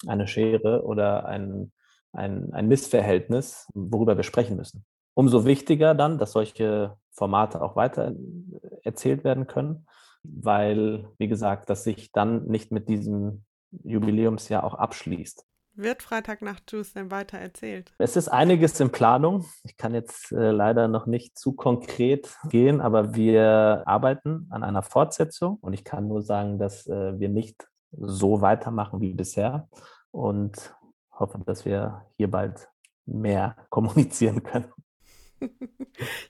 eine 0.07 0.27
Schere 0.27 0.85
oder 0.85 1.27
ein, 1.27 1.73
ein, 2.13 2.53
ein 2.53 2.69
Missverhältnis, 2.69 3.69
worüber 3.75 4.17
wir 4.17 4.25
sprechen 4.25 4.57
müssen. 4.57 4.85
Umso 5.15 5.45
wichtiger 5.45 5.95
dann, 5.95 6.19
dass 6.19 6.33
solche 6.33 6.97
Formate 7.13 7.63
auch 7.63 7.77
weiter 7.77 8.13
erzählt 8.83 9.23
werden 9.23 9.47
können, 9.47 9.87
weil, 10.25 11.09
wie 11.19 11.29
gesagt, 11.29 11.71
dass 11.71 11.85
sich 11.85 12.11
dann 12.11 12.47
nicht 12.47 12.73
mit 12.73 12.89
diesem 12.89 13.45
Jubiläumsjahr 13.85 14.65
auch 14.65 14.75
abschließt. 14.75 15.47
Wird 15.77 16.03
Freitagnacht 16.03 16.71
Juice 16.71 16.93
denn 16.93 17.11
weiter 17.11 17.39
erzählt? 17.39 17.93
Es 17.99 18.17
ist 18.17 18.29
einiges 18.29 18.79
in 18.79 18.93
Planung. 18.93 19.45
Ich 19.65 19.77
kann 19.77 19.93
jetzt 19.93 20.31
äh, 20.31 20.51
leider 20.53 20.87
noch 20.87 21.07
nicht 21.07 21.37
zu 21.37 21.53
konkret 21.53 22.37
gehen, 22.49 22.81
aber 22.81 23.15
wir 23.15 23.83
arbeiten 23.85 24.47
an 24.51 24.63
einer 24.63 24.83
Fortsetzung 24.83 25.59
und 25.61 25.73
ich 25.73 25.83
kann 25.83 26.07
nur 26.07 26.23
sagen, 26.23 26.59
dass 26.59 26.87
äh, 26.87 27.19
wir 27.19 27.29
nicht 27.29 27.69
so 27.91 28.41
weitermachen 28.41 29.01
wie 29.01 29.15
bisher 29.15 29.69
und 30.13 30.75
hoffe, 31.11 31.41
dass 31.45 31.65
wir 31.65 32.07
hier 32.17 32.31
bald 32.31 32.69
mehr 33.05 33.57
kommunizieren 33.71 34.43
können. 34.43 34.73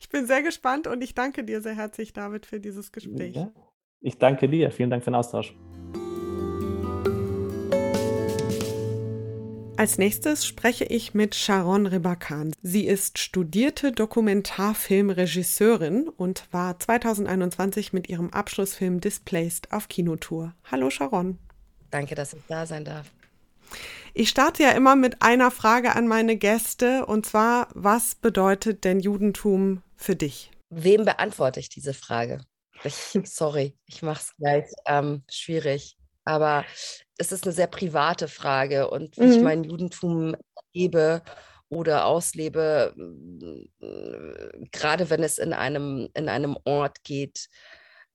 Ich 0.00 0.08
bin 0.10 0.26
sehr 0.26 0.42
gespannt 0.42 0.86
und 0.86 1.02
ich 1.02 1.14
danke 1.14 1.42
dir 1.42 1.62
sehr 1.62 1.74
herzlich, 1.74 2.12
David, 2.12 2.44
für 2.46 2.60
dieses 2.60 2.92
Gespräch. 2.92 3.34
Ja, 3.36 3.50
ich 4.00 4.18
danke 4.18 4.48
dir. 4.48 4.70
Vielen 4.70 4.90
Dank 4.90 5.02
für 5.02 5.10
den 5.10 5.16
Austausch. 5.16 5.54
Als 9.84 9.98
nächstes 9.98 10.46
spreche 10.46 10.84
ich 10.84 11.12
mit 11.12 11.34
Sharon 11.34 11.84
Rebakan. 11.84 12.54
Sie 12.62 12.86
ist 12.86 13.18
studierte 13.18 13.92
Dokumentarfilmregisseurin 13.92 16.08
und 16.08 16.48
war 16.52 16.80
2021 16.80 17.92
mit 17.92 18.08
ihrem 18.08 18.30
Abschlussfilm 18.30 19.02
Displaced 19.02 19.72
auf 19.72 19.88
Kinotour. 19.88 20.54
Hallo 20.72 20.88
Sharon. 20.88 21.38
Danke, 21.90 22.14
dass 22.14 22.32
ich 22.32 22.40
da 22.48 22.64
sein 22.64 22.86
darf. 22.86 23.10
Ich 24.14 24.30
starte 24.30 24.62
ja 24.62 24.70
immer 24.70 24.96
mit 24.96 25.20
einer 25.20 25.50
Frage 25.50 25.94
an 25.94 26.08
meine 26.08 26.38
Gäste 26.38 27.04
und 27.04 27.26
zwar, 27.26 27.68
was 27.74 28.14
bedeutet 28.14 28.84
denn 28.84 29.00
Judentum 29.00 29.82
für 29.96 30.16
dich? 30.16 30.50
Wem 30.70 31.04
beantworte 31.04 31.60
ich 31.60 31.68
diese 31.68 31.92
Frage? 31.92 32.40
Ich, 32.84 33.18
sorry, 33.24 33.76
ich 33.84 34.00
mache 34.00 34.22
es 34.22 34.34
gleich 34.38 34.64
ähm, 34.86 35.24
schwierig. 35.30 35.98
Aber 36.24 36.64
es 37.18 37.32
ist 37.32 37.44
eine 37.44 37.52
sehr 37.52 37.66
private 37.66 38.28
Frage 38.28 38.88
und 38.90 39.16
wie 39.18 39.26
mhm. 39.26 39.32
ich 39.32 39.40
mein 39.40 39.64
Judentum 39.64 40.36
lebe 40.72 41.22
oder 41.68 42.06
auslebe, 42.06 42.94
gerade 44.72 45.10
wenn 45.10 45.22
es 45.22 45.38
in 45.38 45.52
einem, 45.52 46.08
in 46.14 46.28
einem 46.28 46.56
Ort 46.64 47.02
geht, 47.04 47.48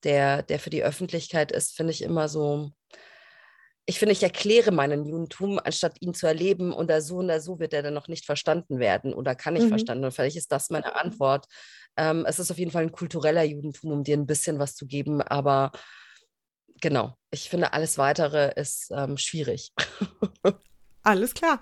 der, 0.03 0.43
der 0.43 0.59
für 0.59 0.69
die 0.69 0.83
Öffentlichkeit 0.83 1.51
ist, 1.51 1.75
finde 1.75 1.91
ich 1.91 2.01
immer 2.01 2.29
so, 2.29 2.71
ich 3.85 3.97
finde, 3.97 4.13
ich 4.13 4.21
erkläre 4.21 4.71
meinen 4.71 5.03
Judentum, 5.03 5.59
anstatt 5.61 5.99
ihn 5.99 6.13
zu 6.13 6.27
erleben 6.27 6.71
und 6.73 6.91
da 6.91 7.01
so 7.01 7.17
und 7.17 7.27
da 7.27 7.39
so 7.39 7.59
wird 7.59 7.73
er 7.73 7.81
dann 7.81 7.95
noch 7.95 8.07
nicht 8.07 8.25
verstanden 8.25 8.77
werden 8.77 9.15
oder 9.15 9.33
kann 9.33 9.55
nicht 9.55 9.63
mhm. 9.63 9.69
verstanden. 9.69 10.05
Und 10.05 10.11
vielleicht 10.11 10.37
ist 10.37 10.51
das 10.51 10.69
meine 10.69 10.95
Antwort. 10.95 11.47
Ähm, 11.97 12.23
es 12.27 12.37
ist 12.37 12.51
auf 12.51 12.59
jeden 12.59 12.69
Fall 12.69 12.83
ein 12.83 12.91
kultureller 12.91 13.43
Judentum, 13.43 13.91
um 13.91 14.03
dir 14.03 14.15
ein 14.15 14.27
bisschen 14.27 14.59
was 14.59 14.75
zu 14.75 14.85
geben, 14.85 15.23
aber 15.23 15.71
genau, 16.81 17.15
ich 17.31 17.49
finde, 17.49 17.73
alles 17.73 17.97
Weitere 17.97 18.53
ist 18.55 18.91
ähm, 18.91 19.17
schwierig. 19.17 19.71
alles 21.03 21.33
klar. 21.33 21.61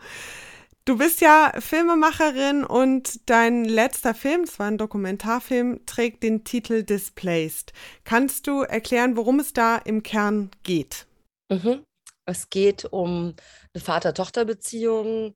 Du 0.86 0.98
bist 0.98 1.20
ja 1.20 1.52
Filmemacherin 1.60 2.64
und 2.64 3.30
dein 3.30 3.66
letzter 3.66 4.14
Film, 4.14 4.44
es 4.44 4.58
war 4.58 4.68
ein 4.68 4.78
Dokumentarfilm, 4.78 5.86
trägt 5.86 6.24
den 6.24 6.46
Titel 6.46 6.84
Displaced. 6.84 7.74
Kannst 8.06 8.48
du 8.48 8.62
erklären, 8.62 9.18
worum 9.18 9.42
es 9.42 9.52
da 9.52 9.76
im 9.76 10.02
Kern 10.02 10.50
geht? 10.64 11.06
Mhm. 11.50 11.84
Es 12.26 12.50
geht 12.50 12.86
um 12.86 13.36
eine 13.74 13.84
Vater-Tochter-Beziehung 13.84 15.36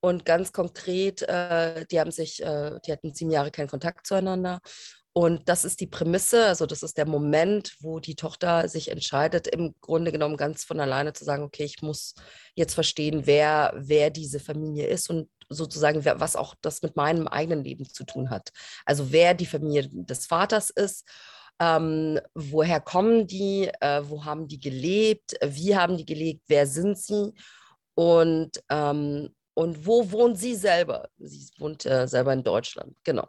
und 0.00 0.24
ganz 0.24 0.52
konkret, 0.52 1.22
äh, 1.22 1.84
die 1.90 1.98
haben 1.98 2.12
sich, 2.12 2.40
äh, 2.40 2.78
die 2.86 2.92
hatten 2.92 3.12
sieben 3.12 3.32
Jahre 3.32 3.50
keinen 3.50 3.68
Kontakt 3.68 4.06
zueinander 4.06 4.60
und 5.14 5.48
das 5.48 5.66
ist 5.66 5.80
die 5.80 5.86
Prämisse, 5.86 6.46
also 6.46 6.64
das 6.64 6.82
ist 6.82 6.96
der 6.96 7.06
Moment, 7.06 7.76
wo 7.80 8.00
die 8.00 8.14
Tochter 8.14 8.68
sich 8.68 8.90
entscheidet, 8.90 9.46
im 9.46 9.74
Grunde 9.82 10.10
genommen 10.10 10.38
ganz 10.38 10.64
von 10.64 10.80
alleine 10.80 11.12
zu 11.12 11.24
sagen, 11.24 11.42
okay, 11.42 11.64
ich 11.64 11.82
muss 11.82 12.14
jetzt 12.54 12.72
verstehen, 12.72 13.26
wer, 13.26 13.74
wer 13.76 14.08
diese 14.08 14.40
Familie 14.40 14.86
ist 14.86 15.10
und 15.10 15.28
sozusagen, 15.50 16.02
was 16.04 16.34
auch 16.34 16.54
das 16.62 16.80
mit 16.80 16.96
meinem 16.96 17.28
eigenen 17.28 17.62
Leben 17.62 17.84
zu 17.84 18.04
tun 18.04 18.30
hat. 18.30 18.52
Also 18.86 19.12
wer 19.12 19.34
die 19.34 19.44
Familie 19.44 19.90
des 19.92 20.24
Vaters 20.24 20.70
ist, 20.70 21.06
ähm, 21.60 22.18
woher 22.34 22.80
kommen 22.80 23.26
die, 23.26 23.70
äh, 23.80 24.02
wo 24.04 24.24
haben 24.24 24.48
die 24.48 24.60
gelebt, 24.60 25.34
wie 25.44 25.76
haben 25.76 25.98
die 25.98 26.06
gelebt, 26.06 26.42
wer 26.46 26.66
sind 26.66 26.98
sie 26.98 27.34
und, 27.94 28.62
ähm, 28.70 29.28
und 29.52 29.86
wo 29.86 30.10
wohnt 30.10 30.38
sie 30.38 30.54
selber? 30.54 31.10
Sie 31.18 31.50
wohnt 31.58 31.84
äh, 31.84 32.08
selber 32.08 32.32
in 32.32 32.42
Deutschland, 32.42 32.96
genau. 33.04 33.28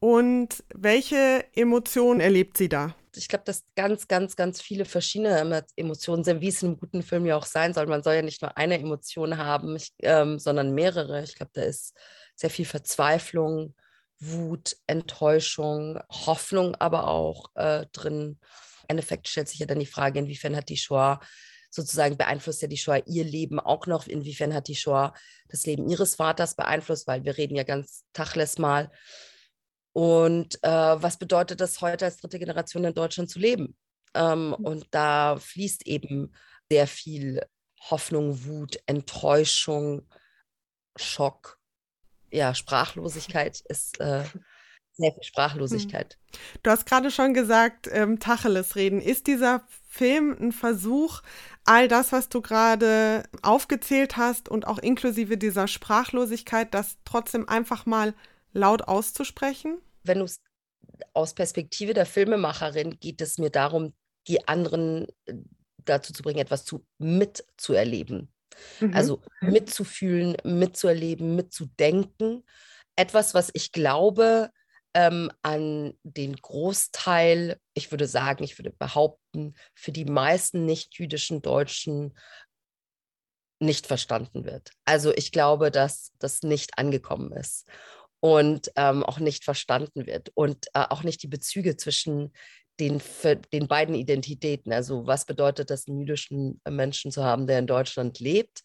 Und 0.00 0.62
welche 0.74 1.44
Emotionen 1.54 2.20
erlebt 2.20 2.56
sie 2.56 2.68
da? 2.68 2.94
Ich 3.16 3.28
glaube, 3.28 3.44
dass 3.44 3.64
ganz, 3.74 4.06
ganz, 4.06 4.36
ganz 4.36 4.60
viele 4.60 4.84
verschiedene 4.84 5.64
Emotionen 5.74 6.22
sind, 6.22 6.40
wie 6.40 6.48
es 6.48 6.62
in 6.62 6.68
einem 6.68 6.78
guten 6.78 7.02
Film 7.02 7.26
ja 7.26 7.36
auch 7.36 7.46
sein 7.46 7.74
soll. 7.74 7.86
Man 7.86 8.02
soll 8.02 8.14
ja 8.14 8.22
nicht 8.22 8.42
nur 8.42 8.56
eine 8.56 8.78
Emotion 8.78 9.38
haben, 9.38 9.74
ich, 9.74 9.92
ähm, 10.02 10.38
sondern 10.38 10.72
mehrere. 10.72 11.24
Ich 11.24 11.34
glaube, 11.34 11.50
da 11.54 11.62
ist 11.62 11.94
sehr 12.36 12.50
viel 12.50 12.64
Verzweiflung, 12.64 13.74
Wut, 14.20 14.76
Enttäuschung, 14.86 15.98
Hoffnung 16.10 16.76
aber 16.76 17.08
auch 17.08 17.50
äh, 17.56 17.86
drin. 17.92 18.38
Im 18.82 18.88
Endeffekt 18.88 19.26
stellt 19.26 19.48
sich 19.48 19.58
ja 19.58 19.66
dann 19.66 19.80
die 19.80 19.86
Frage, 19.86 20.20
inwiefern 20.20 20.54
hat 20.54 20.68
die 20.68 20.76
Shoah 20.76 21.20
sozusagen 21.70 22.16
beeinflusst 22.16 22.62
ja 22.62 22.68
die 22.68 22.78
Shoah 22.78 23.02
ihr 23.06 23.24
Leben 23.24 23.60
auch 23.60 23.86
noch, 23.86 24.06
inwiefern 24.06 24.54
hat 24.54 24.68
die 24.68 24.76
Shoah 24.76 25.12
das 25.48 25.66
Leben 25.66 25.88
ihres 25.88 26.14
Vaters 26.14 26.54
beeinflusst, 26.54 27.06
weil 27.06 27.24
wir 27.24 27.36
reden 27.36 27.56
ja 27.56 27.64
ganz 27.64 28.04
tachles 28.12 28.58
mal 28.58 28.90
und 29.98 30.62
äh, 30.62 30.68
was 30.68 31.16
bedeutet 31.16 31.60
das 31.60 31.80
heute 31.80 32.04
als 32.04 32.18
dritte 32.18 32.38
Generation 32.38 32.84
in 32.84 32.94
Deutschland 32.94 33.30
zu 33.30 33.40
leben? 33.40 33.76
Ähm, 34.14 34.50
mhm. 34.50 34.54
und 34.54 34.86
da 34.92 35.36
fließt 35.38 35.88
eben 35.88 36.32
sehr 36.70 36.86
viel 36.86 37.42
Hoffnung, 37.90 38.44
Wut, 38.44 38.78
Enttäuschung, 38.86 40.06
Schock. 40.94 41.58
Ja, 42.30 42.54
Sprachlosigkeit 42.54 43.60
ist 43.68 43.98
äh, 43.98 44.22
sehr 44.92 45.12
viel 45.14 45.22
Sprachlosigkeit. 45.24 46.16
Hm. 46.30 46.40
Du 46.62 46.70
hast 46.70 46.86
gerade 46.86 47.10
schon 47.10 47.34
gesagt, 47.34 47.88
ähm, 47.90 48.20
Tacheles 48.20 48.76
reden. 48.76 49.00
Ist 49.00 49.26
dieser 49.26 49.66
Film 49.88 50.36
ein 50.38 50.52
Versuch, 50.52 51.22
all 51.64 51.88
das, 51.88 52.12
was 52.12 52.28
du 52.28 52.40
gerade 52.40 53.24
aufgezählt 53.42 54.16
hast 54.16 54.48
und 54.48 54.64
auch 54.64 54.78
inklusive 54.78 55.36
dieser 55.38 55.66
Sprachlosigkeit, 55.66 56.72
das 56.72 56.98
trotzdem 57.04 57.48
einfach 57.48 57.84
mal 57.84 58.14
laut 58.52 58.82
auszusprechen? 58.82 59.80
Wenn 60.08 60.18
du 60.18 60.24
es 60.24 60.40
aus 61.12 61.34
Perspektive 61.34 61.94
der 61.94 62.06
Filmemacherin 62.06 62.98
geht 62.98 63.20
es 63.20 63.38
mir 63.38 63.50
darum, 63.50 63.94
die 64.26 64.46
anderen 64.46 65.06
äh, 65.26 65.34
dazu 65.84 66.12
zu 66.12 66.22
bringen, 66.22 66.40
etwas 66.40 66.64
zu 66.64 66.86
mitzuerleben. 66.98 68.32
Mhm. 68.80 68.94
Also 68.94 69.22
mitzufühlen, 69.40 70.36
mitzuerleben, 70.44 71.36
mitzudenken. 71.36 72.44
Etwas, 72.96 73.34
was 73.34 73.50
ich 73.54 73.72
glaube, 73.72 74.50
ähm, 74.94 75.30
an 75.42 75.94
den 76.02 76.36
Großteil, 76.36 77.58
ich 77.74 77.90
würde 77.90 78.06
sagen, 78.06 78.42
ich 78.42 78.58
würde 78.58 78.70
behaupten, 78.70 79.54
für 79.74 79.92
die 79.92 80.04
meisten 80.04 80.64
nicht-jüdischen 80.64 81.40
Deutschen 81.40 82.18
nicht 83.60 83.86
verstanden 83.86 84.44
wird. 84.44 84.70
Also 84.84 85.12
ich 85.14 85.32
glaube, 85.32 85.70
dass 85.70 86.12
das 86.18 86.42
nicht 86.42 86.78
angekommen 86.78 87.32
ist 87.32 87.66
und 88.20 88.70
ähm, 88.76 89.02
auch 89.04 89.18
nicht 89.18 89.44
verstanden 89.44 90.06
wird 90.06 90.30
und 90.34 90.66
äh, 90.74 90.84
auch 90.88 91.02
nicht 91.02 91.22
die 91.22 91.28
Bezüge 91.28 91.76
zwischen 91.76 92.32
den, 92.80 93.02
den 93.52 93.66
beiden 93.66 93.94
Identitäten. 93.94 94.72
Also 94.72 95.06
was 95.06 95.24
bedeutet 95.24 95.70
das, 95.70 95.88
einen 95.88 96.00
jüdischen 96.00 96.60
Menschen 96.68 97.10
zu 97.10 97.24
haben, 97.24 97.46
der 97.46 97.58
in 97.58 97.66
Deutschland 97.66 98.20
lebt 98.20 98.62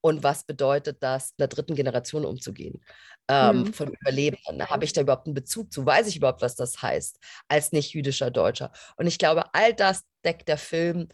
und 0.00 0.22
was 0.22 0.44
bedeutet 0.44 1.02
das, 1.02 1.32
einer 1.38 1.48
dritten 1.48 1.74
Generation 1.74 2.26
umzugehen 2.26 2.82
ähm, 3.28 3.60
mhm. 3.60 3.72
von 3.72 3.92
Überlebenden? 3.92 4.68
Habe 4.68 4.84
ich 4.84 4.92
da 4.92 5.00
überhaupt 5.00 5.26
einen 5.26 5.34
Bezug 5.34 5.72
zu? 5.72 5.86
Weiß 5.86 6.06
ich 6.08 6.16
überhaupt, 6.16 6.42
was 6.42 6.56
das 6.56 6.82
heißt 6.82 7.18
als 7.48 7.72
nicht 7.72 7.94
jüdischer 7.94 8.30
Deutscher? 8.30 8.70
Und 8.96 9.06
ich 9.06 9.18
glaube, 9.18 9.44
all 9.54 9.72
das 9.72 10.02
deckt 10.24 10.48
der 10.48 10.58
Film 10.58 11.08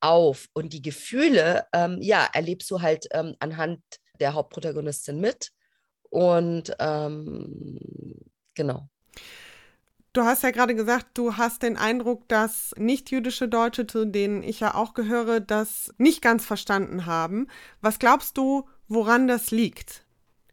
auf 0.00 0.48
und 0.52 0.74
die 0.74 0.82
Gefühle, 0.82 1.66
ähm, 1.72 1.98
ja, 2.02 2.28
erlebst 2.34 2.70
du 2.70 2.82
halt 2.82 3.06
ähm, 3.12 3.34
anhand 3.38 3.80
der 4.20 4.34
Hauptprotagonistin 4.34 5.18
mit 5.18 5.50
und 6.14 6.70
ähm, 6.78 7.80
genau. 8.54 8.88
Du 10.12 10.22
hast 10.22 10.44
ja 10.44 10.52
gerade 10.52 10.76
gesagt, 10.76 11.08
du 11.14 11.36
hast 11.36 11.64
den 11.64 11.76
Eindruck, 11.76 12.28
dass 12.28 12.72
nicht-jüdische 12.76 13.48
Deutsche, 13.48 13.88
zu 13.88 14.04
denen 14.04 14.44
ich 14.44 14.60
ja 14.60 14.76
auch 14.76 14.94
gehöre, 14.94 15.40
das 15.40 15.92
nicht 15.98 16.22
ganz 16.22 16.44
verstanden 16.44 17.06
haben. 17.06 17.48
Was 17.80 17.98
glaubst 17.98 18.38
du, 18.38 18.68
woran 18.86 19.26
das 19.26 19.50
liegt? 19.50 20.06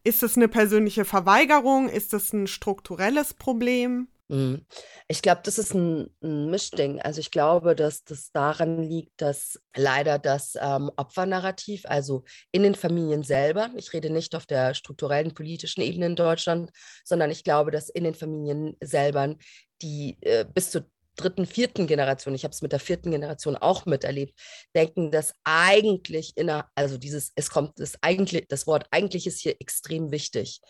Ist 0.03 0.23
es 0.23 0.35
eine 0.35 0.47
persönliche 0.47 1.05
Verweigerung? 1.05 1.89
Ist 1.89 2.15
es 2.15 2.33
ein 2.33 2.47
strukturelles 2.47 3.35
Problem? 3.35 4.07
Mhm. 4.31 4.65
Ich 5.09 5.21
glaube, 5.21 5.41
das 5.43 5.57
ist 5.57 5.73
ein, 5.73 6.09
ein, 6.23 6.49
Mischding. 6.49 7.01
Also 7.01 7.19
ich 7.19 7.31
glaube, 7.31 7.75
dass 7.75 8.05
das 8.05 8.31
daran 8.31 8.81
liegt, 8.81 9.11
dass 9.17 9.59
leider 9.75 10.19
das 10.19 10.53
ähm, 10.59 10.89
Opfernarrativ, 10.95 11.85
also 11.85 12.23
in 12.53 12.63
den 12.63 12.75
Familien 12.75 13.23
selber, 13.23 13.69
ich 13.75 13.91
rede 13.91 14.09
nicht 14.09 14.33
auf 14.33 14.45
der 14.45 14.73
strukturellen 14.73 15.33
politischen 15.33 15.81
Ebene 15.81 16.05
in 16.05 16.15
Deutschland, 16.15 16.71
sondern 17.03 17.29
ich 17.29 17.43
glaube, 17.43 17.71
dass 17.71 17.89
in 17.89 18.05
den 18.05 18.15
Familien 18.15 18.77
selber 18.79 19.35
die 19.81 20.17
äh, 20.21 20.45
bis 20.45 20.71
zur 20.71 20.85
dritten, 21.17 21.45
vierten 21.45 21.85
Generation, 21.85 22.33
ich 22.33 22.45
habe 22.45 22.53
es 22.53 22.61
mit 22.61 22.71
der 22.71 22.79
vierten 22.79 23.11
Generation 23.11 23.57
auch 23.57 23.85
miterlebt, 23.85 24.39
denken, 24.73 25.11
dass 25.11 25.33
eigentlich 25.43 26.37
inner, 26.37 26.69
also 26.73 26.97
dieses, 26.97 27.33
es 27.35 27.49
kommt, 27.49 27.81
das 27.81 27.97
eigentlich, 28.01 28.47
das 28.47 28.65
Wort 28.65 28.87
eigentlich 28.91 29.27
ist 29.27 29.41
hier 29.41 29.57
extrem 29.59 30.09
wichtig. 30.11 30.61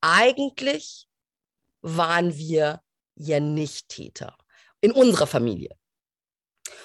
Eigentlich 0.00 1.06
waren 1.80 2.36
wir 2.36 2.80
ja 3.16 3.40
nicht 3.40 3.88
Täter. 3.88 4.36
In 4.80 4.92
unserer 4.92 5.26
Familie. 5.26 5.70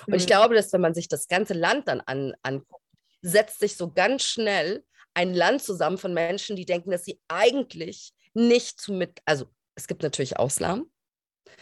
Und 0.07 0.15
ich 0.15 0.27
glaube, 0.27 0.55
dass 0.55 0.71
wenn 0.73 0.81
man 0.81 0.93
sich 0.93 1.07
das 1.07 1.27
ganze 1.27 1.53
Land 1.53 1.87
dann 1.87 2.01
an, 2.01 2.33
anguckt, 2.43 2.83
setzt 3.21 3.59
sich 3.59 3.75
so 3.75 3.91
ganz 3.91 4.23
schnell 4.23 4.85
ein 5.13 5.33
Land 5.33 5.63
zusammen 5.63 5.97
von 5.97 6.13
Menschen, 6.13 6.55
die 6.55 6.65
denken, 6.65 6.91
dass 6.91 7.05
sie 7.05 7.19
eigentlich 7.27 8.13
nicht 8.33 8.79
zu 8.79 8.93
mit, 8.93 9.19
also 9.25 9.47
es 9.75 9.87
gibt 9.87 10.03
natürlich 10.03 10.37
Ausnahmen, 10.37 10.91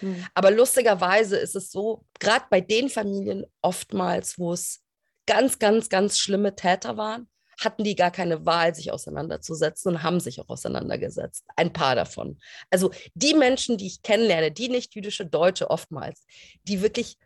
mhm. 0.02 0.26
aber 0.34 0.52
lustigerweise 0.52 1.38
ist 1.38 1.56
es 1.56 1.72
so, 1.72 2.06
gerade 2.20 2.46
bei 2.50 2.62
den 2.62 2.90
Familien 2.90 3.46
oftmals, 3.62 4.38
wo 4.38 4.54
es 4.54 4.84
ganz, 5.26 5.60
ganz, 5.60 5.90
ganz 5.90 6.20
schlimme 6.20 6.56
Täter 6.56 6.98
waren, 6.98 7.30
hatten 7.60 7.84
die 7.84 7.96
gar 7.96 8.12
keine 8.12 8.46
Wahl, 8.46 8.76
sich 8.76 8.92
auseinanderzusetzen 8.92 9.94
und 9.94 10.04
haben 10.04 10.20
sich 10.20 10.40
auch 10.40 10.50
auseinandergesetzt. 10.50 11.44
Ein 11.56 11.74
paar 11.74 11.96
davon. 11.96 12.40
Also 12.70 12.92
die 13.16 13.34
Menschen, 13.34 13.78
die 13.78 13.88
ich 13.88 14.02
kennenlerne, 14.02 14.52
die 14.52 14.70
nicht 14.70 14.96
jüdische 14.96 15.26
Deutsche 15.26 15.70
oftmals, 15.70 16.26
die 16.64 16.82
wirklich 16.82 17.18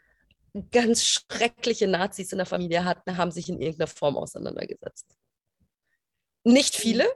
ganz 0.72 1.06
schreckliche 1.06 1.88
Nazis 1.88 2.32
in 2.32 2.38
der 2.38 2.46
Familie 2.46 2.86
hatten, 2.86 3.18
haben 3.18 3.32
sich 3.32 3.50
in 3.50 3.62
irgendeiner 3.62 3.88
Form 3.88 4.18
auseinandergesetzt. 4.18 5.06
Nicht 6.44 6.78
mhm. 6.78 6.82
viele, 6.82 7.12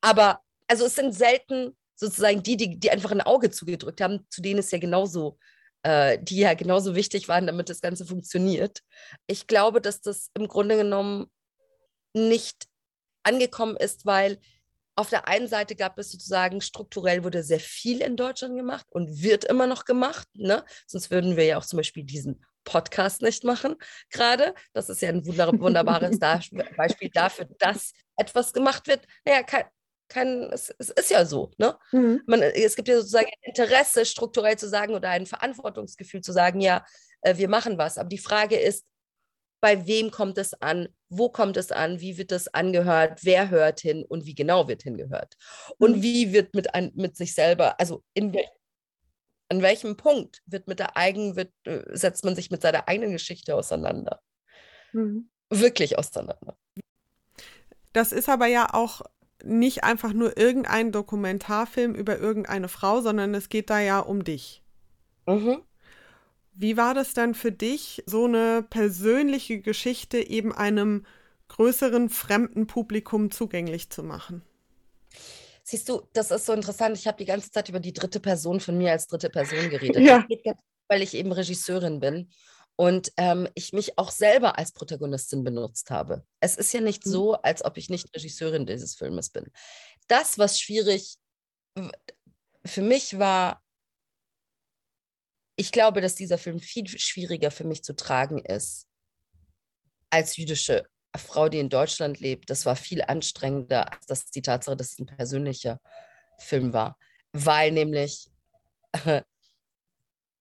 aber 0.00 0.40
also 0.68 0.86
es 0.86 0.94
sind 0.94 1.12
selten 1.14 1.76
sozusagen 1.94 2.42
die, 2.42 2.56
die, 2.56 2.78
die 2.78 2.90
einfach 2.90 3.10
ein 3.10 3.20
Auge 3.20 3.50
zugedrückt 3.50 4.00
haben, 4.00 4.26
zu 4.30 4.42
denen 4.42 4.60
es 4.60 4.70
ja 4.70 4.78
genauso 4.78 5.38
äh, 5.82 6.18
die 6.22 6.38
ja 6.38 6.54
genauso 6.54 6.94
wichtig 6.94 7.28
waren, 7.28 7.46
damit 7.46 7.68
das 7.68 7.80
Ganze 7.80 8.06
funktioniert. 8.06 8.82
Ich 9.26 9.46
glaube, 9.46 9.80
dass 9.80 10.00
das 10.00 10.30
im 10.34 10.48
Grunde 10.48 10.76
genommen 10.76 11.26
nicht 12.14 12.66
angekommen 13.22 13.76
ist, 13.76 14.06
weil 14.06 14.38
auf 14.94 15.08
der 15.08 15.26
einen 15.26 15.48
Seite 15.48 15.74
gab 15.74 15.98
es 15.98 16.10
sozusagen 16.10 16.60
strukturell 16.60 17.24
wurde 17.24 17.42
sehr 17.42 17.60
viel 17.60 18.02
in 18.02 18.16
Deutschland 18.16 18.56
gemacht 18.56 18.86
und 18.90 19.22
wird 19.22 19.44
immer 19.44 19.66
noch 19.66 19.84
gemacht. 19.84 20.28
Ne? 20.34 20.64
Sonst 20.86 21.10
würden 21.10 21.36
wir 21.36 21.44
ja 21.44 21.58
auch 21.58 21.64
zum 21.64 21.78
Beispiel 21.78 22.04
diesen 22.04 22.44
Podcast 22.64 23.22
nicht 23.22 23.44
machen 23.44 23.76
gerade. 24.10 24.54
Das 24.72 24.88
ist 24.88 25.00
ja 25.02 25.08
ein 25.08 25.24
wunderbares 25.26 26.18
Beispiel 26.18 27.10
dafür, 27.12 27.48
dass 27.58 27.92
etwas 28.16 28.52
gemacht 28.52 28.86
wird. 28.86 29.06
Naja, 29.24 29.42
kein, 29.42 29.64
kein, 30.08 30.42
es, 30.52 30.72
es 30.78 30.90
ist 30.90 31.10
ja 31.10 31.24
so. 31.24 31.50
Ne? 31.56 31.76
Mhm. 31.92 32.22
Man, 32.26 32.42
es 32.42 32.76
gibt 32.76 32.88
ja 32.88 32.96
sozusagen 32.96 33.26
ein 33.26 33.50
Interesse, 33.54 34.04
strukturell 34.04 34.58
zu 34.58 34.68
sagen 34.68 34.94
oder 34.94 35.08
ein 35.08 35.26
Verantwortungsgefühl 35.26 36.20
zu 36.20 36.32
sagen, 36.32 36.60
ja, 36.60 36.84
äh, 37.22 37.36
wir 37.36 37.48
machen 37.48 37.78
was. 37.78 37.96
Aber 37.96 38.10
die 38.10 38.18
Frage 38.18 38.58
ist, 38.58 38.86
bei 39.62 39.86
wem 39.86 40.10
kommt 40.10 40.38
es 40.38 40.60
an, 40.60 40.88
wo 41.08 41.28
kommt 41.28 41.56
es 41.56 41.70
an, 41.70 42.00
wie 42.00 42.18
wird 42.18 42.32
es 42.32 42.52
angehört, 42.52 43.20
wer 43.22 43.48
hört 43.48 43.78
hin 43.80 44.04
und 44.04 44.26
wie 44.26 44.34
genau 44.34 44.66
wird 44.66 44.82
hingehört. 44.82 45.36
Und 45.78 45.98
mhm. 45.98 46.02
wie 46.02 46.32
wird 46.32 46.52
mit, 46.54 46.74
ein, 46.74 46.90
mit 46.96 47.16
sich 47.16 47.32
selber, 47.32 47.78
also 47.78 48.02
in, 48.12 48.36
an 49.48 49.62
welchem 49.62 49.96
Punkt 49.96 50.42
wird 50.46 50.66
mit 50.66 50.80
der 50.80 50.96
eigenen, 50.96 51.36
wird, 51.36 51.52
äh, 51.62 51.82
setzt 51.96 52.24
man 52.24 52.34
sich 52.34 52.50
mit 52.50 52.60
seiner 52.60 52.88
eigenen 52.88 53.12
Geschichte 53.12 53.54
auseinander. 53.54 54.20
Mhm. 54.92 55.30
Wirklich 55.48 55.96
auseinander. 55.96 56.56
Das 57.92 58.10
ist 58.10 58.28
aber 58.28 58.46
ja 58.46 58.74
auch 58.74 59.02
nicht 59.44 59.84
einfach 59.84 60.12
nur 60.12 60.36
irgendein 60.36 60.90
Dokumentarfilm 60.90 61.94
über 61.94 62.18
irgendeine 62.18 62.68
Frau, 62.68 63.00
sondern 63.00 63.32
es 63.34 63.48
geht 63.48 63.70
da 63.70 63.78
ja 63.78 64.00
um 64.00 64.24
dich. 64.24 64.64
Mhm. 65.26 65.62
Wie 66.54 66.76
war 66.76 66.94
das 66.94 67.14
dann 67.14 67.34
für 67.34 67.52
dich, 67.52 68.02
so 68.06 68.26
eine 68.26 68.62
persönliche 68.62 69.60
Geschichte 69.60 70.18
eben 70.18 70.52
einem 70.52 71.06
größeren 71.48 72.08
fremden 72.08 72.66
Publikum 72.66 73.30
zugänglich 73.30 73.90
zu 73.90 74.02
machen? 74.02 74.42
Siehst 75.64 75.88
du, 75.88 76.02
das 76.12 76.30
ist 76.30 76.46
so 76.46 76.52
interessant. 76.52 76.98
Ich 76.98 77.06
habe 77.06 77.18
die 77.18 77.24
ganze 77.24 77.50
Zeit 77.50 77.68
über 77.68 77.80
die 77.80 77.92
dritte 77.92 78.20
Person 78.20 78.60
von 78.60 78.76
mir 78.76 78.92
als 78.92 79.06
dritte 79.06 79.30
Person 79.30 79.70
geredet. 79.70 80.02
Ja. 80.02 80.26
Weil 80.88 81.02
ich 81.02 81.14
eben 81.14 81.32
Regisseurin 81.32 82.00
bin 82.00 82.30
und 82.76 83.12
ähm, 83.16 83.48
ich 83.54 83.72
mich 83.72 83.98
auch 83.98 84.10
selber 84.10 84.58
als 84.58 84.72
Protagonistin 84.72 85.44
benutzt 85.44 85.90
habe. 85.90 86.24
Es 86.40 86.56
ist 86.56 86.72
ja 86.72 86.80
nicht 86.80 87.06
mhm. 87.06 87.10
so, 87.10 87.32
als 87.34 87.64
ob 87.64 87.76
ich 87.76 87.88
nicht 87.88 88.14
Regisseurin 88.14 88.66
dieses 88.66 88.94
Filmes 88.94 89.30
bin. 89.30 89.46
Das, 90.08 90.38
was 90.38 90.60
schwierig 90.60 91.16
für 92.64 92.82
mich 92.82 93.18
war, 93.18 93.61
ich 95.56 95.72
glaube, 95.72 96.00
dass 96.00 96.14
dieser 96.14 96.38
Film 96.38 96.60
viel 96.60 96.86
schwieriger 96.88 97.50
für 97.50 97.64
mich 97.64 97.82
zu 97.82 97.94
tragen 97.94 98.44
ist 98.44 98.86
als 100.10 100.36
jüdische 100.36 100.86
Frau, 101.16 101.48
die 101.48 101.58
in 101.58 101.68
Deutschland 101.68 102.20
lebt. 102.20 102.50
Das 102.50 102.66
war 102.66 102.76
viel 102.76 103.02
anstrengender 103.02 103.92
als 103.92 104.06
das, 104.06 104.26
die 104.26 104.42
Tatsache, 104.42 104.76
dass 104.76 104.92
es 104.92 104.98
ein 104.98 105.06
persönlicher 105.06 105.80
Film 106.38 106.72
war, 106.72 106.98
weil 107.32 107.72
nämlich 107.72 108.28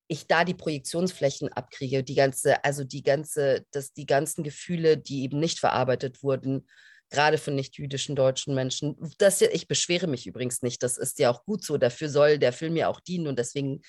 ich 0.08 0.28
da 0.28 0.43
die 0.43 0.54
Projektionsflächen 0.54 1.50
abkriege, 1.54 2.04
die 2.04 2.15
ganze, 2.15 2.63
also 2.63 2.84
die 2.84 3.04
ganze, 3.04 3.65
dass 3.71 3.93
die 3.93 4.06
ganzen 4.06 4.43
Gefühle, 4.43 4.97
die 4.97 5.24
eben 5.24 5.39
nicht 5.39 5.60
verarbeitet 5.60 6.21
wurden, 6.21 6.67
gerade 7.10 7.38
von 7.38 7.56
nicht-jüdischen 7.56 8.15
deutschen 8.15 8.56
Menschen. 8.56 8.95
Das, 9.17 9.41
ich 9.41 9.67
beschwere 9.67 10.08
mich 10.08 10.28
übrigens 10.28 10.62
nicht, 10.62 10.82
das 10.84 10.97
ist 10.97 11.19
ja 11.19 11.30
auch 11.30 11.45
gut 11.45 11.63
so, 11.63 11.78
dafür 11.78 12.10
soll 12.10 12.39
der 12.39 12.54
Film 12.54 12.76
ja 12.76 12.88
auch 12.88 13.00
dienen 13.02 13.28
und 13.28 13.38
deswegen 13.38 13.82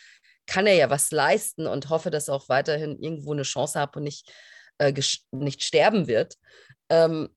kann 0.53 0.67
er 0.67 0.75
ja 0.75 0.91
was 0.91 1.11
leisten 1.11 1.67
und 1.67 1.89
hoffe, 1.89 2.11
dass 2.11 2.29
er 2.29 2.35
auch 2.35 2.51
weiterhin 2.51 2.99
irgendwo 2.99 3.33
eine 3.33 3.43
Chance 3.43 3.81
hat 3.81 3.97
und 3.97 4.03
nicht, 4.03 4.31
äh, 4.77 4.93
nicht 5.31 5.63
sterben 5.63 6.09
wird. 6.09 6.37
Ähm, 6.91 7.35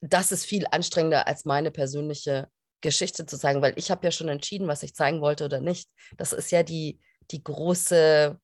das 0.00 0.32
ist 0.32 0.46
viel 0.46 0.66
anstrengender 0.70 1.26
als 1.26 1.44
meine 1.44 1.70
persönliche 1.70 2.48
Geschichte 2.80 3.26
zu 3.26 3.38
zeigen, 3.38 3.60
weil 3.60 3.74
ich 3.76 3.90
habe 3.90 4.06
ja 4.06 4.10
schon 4.10 4.28
entschieden, 4.28 4.66
was 4.66 4.82
ich 4.82 4.94
zeigen 4.94 5.20
wollte 5.20 5.44
oder 5.44 5.60
nicht. 5.60 5.90
Das 6.16 6.32
ist 6.32 6.50
ja 6.52 6.62
die, 6.62 7.00
die 7.30 7.44
große, 7.44 8.40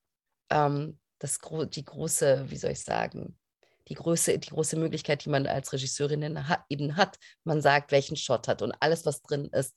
ähm, 0.51 0.99
das, 1.19 1.39
die 1.71 1.85
große, 1.85 2.51
wie 2.51 2.57
soll 2.59 2.73
ich 2.73 2.83
sagen, 2.83 3.39
die 3.89 3.95
große, 3.95 4.39
die 4.39 4.51
große 4.51 4.77
Möglichkeit, 4.77 5.25
die 5.25 5.31
man 5.31 5.47
als 5.47 5.73
Regisseurin 5.73 6.39
eben 6.69 6.97
hat. 6.97 7.17
Man 7.45 7.63
sagt, 7.63 7.91
welchen 7.91 8.17
Shot 8.17 8.49
hat 8.49 8.61
und 8.61 8.75
alles, 8.81 9.07
was 9.07 9.23
drin 9.23 9.47
ist, 9.47 9.75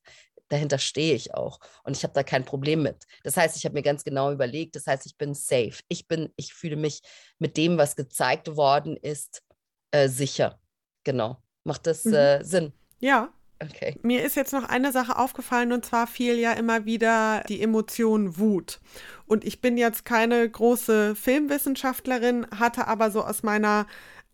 dahinter 0.49 0.77
stehe 0.77 1.15
ich 1.15 1.33
auch. 1.33 1.59
Und 1.83 1.95
ich 1.97 2.03
habe 2.03 2.13
da 2.13 2.23
kein 2.23 2.45
Problem 2.45 2.83
mit. 2.83 3.05
Das 3.23 3.37
heißt, 3.37 3.57
ich 3.57 3.65
habe 3.65 3.73
mir 3.73 3.83
ganz 3.83 4.03
genau 4.03 4.31
überlegt, 4.31 4.75
das 4.75 4.87
heißt, 4.87 5.05
ich 5.05 5.17
bin 5.17 5.33
safe. 5.33 5.79
Ich 5.87 6.07
bin, 6.07 6.29
ich 6.35 6.53
fühle 6.53 6.75
mich 6.75 7.01
mit 7.39 7.57
dem, 7.57 7.77
was 7.77 7.95
gezeigt 7.95 8.55
worden 8.55 8.97
ist, 8.97 9.43
äh, 9.91 10.07
sicher. 10.07 10.59
Genau. 11.03 11.41
Macht 11.63 11.87
das 11.87 12.05
mhm. 12.05 12.13
äh, 12.13 12.43
Sinn? 12.43 12.73
Ja, 12.99 13.33
Okay. 13.59 13.95
Mir 14.03 14.23
ist 14.23 14.35
jetzt 14.35 14.53
noch 14.53 14.65
eine 14.65 14.91
Sache 14.91 15.17
aufgefallen 15.17 15.71
und 15.71 15.83
zwar 15.83 16.05
fiel 16.05 16.37
ja 16.37 16.53
immer 16.53 16.85
wieder 16.85 17.43
die 17.49 17.61
Emotion 17.61 18.37
Wut. 18.37 18.79
Und 19.25 19.43
ich 19.45 19.61
bin 19.61 19.77
jetzt 19.77 20.05
keine 20.05 20.47
große 20.47 21.15
Filmwissenschaftlerin, 21.15 22.45
hatte 22.57 22.87
aber 22.87 23.09
so 23.09 23.23
aus 23.23 23.41
meiner 23.41 23.87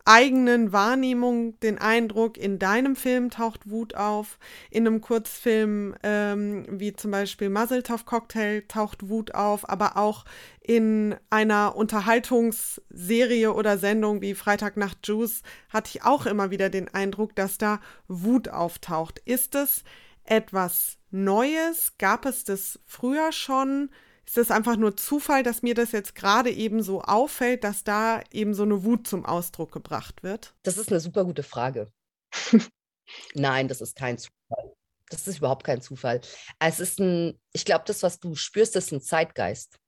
eigenen 0.04 0.72
Wahrnehmung 0.72 1.58
den 1.60 1.78
Eindruck, 1.78 2.36
in 2.36 2.58
deinem 2.58 2.94
Film 2.94 3.30
taucht 3.30 3.70
Wut 3.70 3.94
auf, 3.94 4.38
in 4.70 4.86
einem 4.86 5.00
Kurzfilm 5.00 5.94
ähm, 6.02 6.66
wie 6.68 6.92
zum 6.92 7.10
Beispiel 7.10 7.48
Muzzletop 7.48 8.04
Cocktail 8.04 8.62
taucht 8.68 9.08
Wut 9.08 9.34
auf, 9.34 9.68
aber 9.68 9.96
auch 9.96 10.24
in 10.60 11.14
einer 11.30 11.74
Unterhaltungsserie 11.76 13.52
oder 13.54 13.78
Sendung 13.78 14.20
wie 14.20 14.34
Freitagnacht 14.34 14.98
Juice 15.06 15.42
hatte 15.70 15.90
ich 15.94 16.04
auch 16.04 16.26
immer 16.26 16.50
wieder 16.50 16.68
den 16.68 16.92
Eindruck, 16.92 17.34
dass 17.34 17.56
da 17.56 17.80
Wut 18.06 18.48
auftaucht. 18.48 19.20
Ist 19.24 19.54
es 19.54 19.84
etwas 20.24 20.98
Neues? 21.10 21.94
Gab 21.98 22.26
es 22.26 22.44
das 22.44 22.78
früher 22.86 23.32
schon? 23.32 23.90
Ist 24.26 24.38
es 24.38 24.50
einfach 24.50 24.76
nur 24.76 24.96
Zufall, 24.96 25.42
dass 25.42 25.62
mir 25.62 25.74
das 25.74 25.92
jetzt 25.92 26.14
gerade 26.14 26.50
eben 26.50 26.82
so 26.82 27.02
auffällt, 27.02 27.64
dass 27.64 27.84
da 27.84 28.22
eben 28.32 28.54
so 28.54 28.62
eine 28.62 28.84
Wut 28.84 29.06
zum 29.06 29.24
Ausdruck 29.24 29.72
gebracht 29.72 30.22
wird? 30.22 30.54
Das 30.62 30.78
ist 30.78 30.90
eine 30.90 31.00
super 31.00 31.24
gute 31.24 31.42
Frage. 31.42 31.92
Nein, 33.34 33.68
das 33.68 33.80
ist 33.80 33.96
kein 33.96 34.18
Zufall. 34.18 34.74
Das 35.10 35.28
ist 35.28 35.38
überhaupt 35.38 35.64
kein 35.64 35.82
Zufall. 35.82 36.20
Es 36.58 36.80
ist 36.80 36.98
ein, 36.98 37.38
ich 37.52 37.64
glaube, 37.64 37.84
das, 37.86 38.02
was 38.02 38.18
du 38.18 38.34
spürst, 38.34 38.74
ist 38.76 38.92
ein 38.92 39.02
Zeitgeist. 39.02 39.78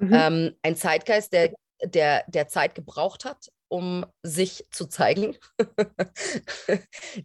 Mhm. 0.00 0.12
Ähm, 0.12 0.56
ein 0.62 0.76
Zeitgeist, 0.76 1.32
der, 1.32 1.54
der, 1.82 2.24
der 2.26 2.48
Zeit 2.48 2.74
gebraucht 2.74 3.24
hat, 3.24 3.48
um 3.68 4.06
sich 4.22 4.64
zu 4.70 4.86
zeigen. 4.86 5.36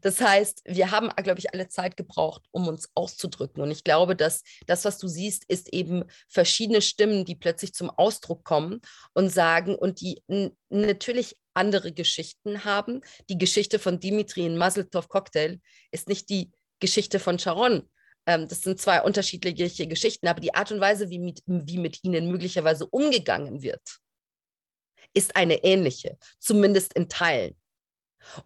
das 0.01 0.21
heißt, 0.21 0.61
wir 0.65 0.91
haben, 0.91 1.09
glaube 1.09 1.39
ich, 1.39 1.53
alle 1.53 1.67
Zeit 1.67 1.97
gebraucht, 1.97 2.43
um 2.51 2.67
uns 2.67 2.89
auszudrücken. 2.95 3.61
Und 3.61 3.71
ich 3.71 3.83
glaube, 3.83 4.15
dass 4.15 4.43
das, 4.67 4.85
was 4.85 4.97
du 4.97 5.07
siehst, 5.07 5.45
ist 5.47 5.73
eben 5.73 6.05
verschiedene 6.27 6.81
Stimmen, 6.81 7.25
die 7.25 7.35
plötzlich 7.35 7.73
zum 7.73 7.89
Ausdruck 7.89 8.43
kommen 8.43 8.81
und 9.13 9.29
sagen 9.29 9.75
und 9.75 10.01
die 10.01 10.23
natürlich 10.69 11.37
andere 11.53 11.91
Geschichten 11.91 12.63
haben. 12.63 13.01
Die 13.29 13.37
Geschichte 13.37 13.79
von 13.79 13.99
Dimitri 13.99 14.45
in 14.45 14.57
Mazeltov 14.57 15.09
Cocktail 15.09 15.59
ist 15.91 16.07
nicht 16.07 16.29
die 16.29 16.51
Geschichte 16.79 17.19
von 17.19 17.37
Sharon. 17.39 17.89
Ähm, 18.25 18.47
das 18.47 18.61
sind 18.61 18.79
zwei 18.79 19.01
unterschiedliche 19.01 19.87
Geschichten, 19.87 20.27
aber 20.27 20.39
die 20.39 20.53
Art 20.53 20.71
und 20.71 20.79
Weise, 20.79 21.09
wie 21.09 21.19
mit, 21.19 21.41
wie 21.45 21.77
mit 21.77 22.03
ihnen 22.03 22.31
möglicherweise 22.31 22.85
umgegangen 22.85 23.61
wird, 23.61 23.99
ist 25.13 25.35
eine 25.35 25.63
ähnliche, 25.63 26.17
zumindest 26.39 26.93
in 26.93 27.09
Teilen. 27.09 27.55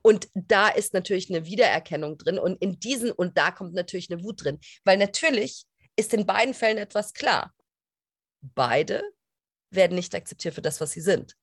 Und 0.02 0.30
da 0.34 0.70
ist 0.70 0.94
natürlich 0.94 1.30
eine 1.30 1.46
Wiedererkennung 1.46 2.18
drin 2.18 2.40
und 2.40 2.62
in 2.62 2.80
diesen 2.80 3.12
und 3.12 3.38
da 3.38 3.52
kommt 3.52 3.74
natürlich 3.74 4.10
eine 4.12 4.24
Wut 4.24 4.44
drin, 4.44 4.60
weil 4.86 4.98
natürlich 4.98 5.66
ist 5.98 6.14
in 6.14 6.26
beiden 6.26 6.54
Fällen 6.54 6.78
etwas 6.78 7.14
klar. 7.14 7.54
Beide 8.42 9.04
werden 9.70 9.96
nicht 9.96 10.16
akzeptiert 10.16 10.54
für 10.54 10.62
das, 10.62 10.80
was 10.80 10.92
sie 10.92 11.02
sind. 11.02 11.36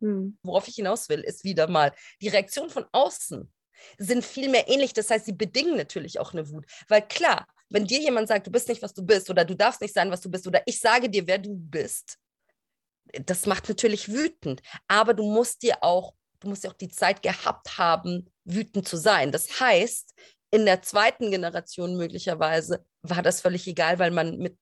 Hm. 0.00 0.38
Worauf 0.42 0.68
ich 0.68 0.76
hinaus 0.76 1.08
will, 1.08 1.20
ist 1.20 1.44
wieder 1.44 1.68
mal 1.68 1.92
die 2.20 2.28
Reaktion 2.28 2.70
von 2.70 2.86
außen 2.92 3.52
sind 3.98 4.24
viel 4.24 4.48
mehr 4.48 4.68
ähnlich. 4.68 4.92
Das 4.92 5.10
heißt, 5.10 5.26
sie 5.26 5.32
bedingen 5.32 5.76
natürlich 5.76 6.18
auch 6.20 6.32
eine 6.32 6.48
Wut. 6.50 6.66
Weil 6.88 7.06
klar, 7.06 7.46
wenn 7.68 7.86
dir 7.86 8.00
jemand 8.00 8.28
sagt, 8.28 8.46
du 8.46 8.50
bist 8.50 8.68
nicht, 8.68 8.82
was 8.82 8.94
du 8.94 9.02
bist 9.02 9.30
oder 9.30 9.44
du 9.44 9.54
darfst 9.54 9.80
nicht 9.80 9.94
sein, 9.94 10.10
was 10.10 10.20
du 10.20 10.30
bist 10.30 10.46
oder 10.46 10.62
ich 10.66 10.80
sage 10.80 11.08
dir, 11.08 11.26
wer 11.26 11.38
du 11.38 11.54
bist, 11.54 12.18
das 13.12 13.46
macht 13.46 13.68
natürlich 13.68 14.08
wütend, 14.08 14.62
aber 14.88 15.14
du 15.14 15.24
musst 15.24 15.62
dir 15.62 15.82
auch, 15.82 16.14
du 16.40 16.48
musst 16.48 16.64
ja 16.64 16.70
auch 16.70 16.76
die 16.76 16.88
Zeit 16.88 17.22
gehabt 17.22 17.78
haben, 17.78 18.32
wütend 18.44 18.88
zu 18.88 18.96
sein. 18.96 19.32
Das 19.32 19.60
heißt, 19.60 20.14
in 20.50 20.66
der 20.66 20.82
zweiten 20.82 21.30
Generation 21.30 21.96
möglicherweise 21.96 22.84
war 23.02 23.22
das 23.22 23.40
völlig 23.40 23.66
egal, 23.66 23.98
weil 23.98 24.10
man 24.10 24.38
mit, 24.38 24.58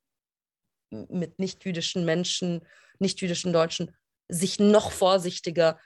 mit 0.91 1.39
nicht-jüdischen 1.39 2.05
Menschen, 2.05 2.67
nicht-jüdischen 2.99 3.53
Deutschen 3.53 3.95
sich 4.29 4.59
noch 4.59 4.93
vorsichtiger, 4.93 5.79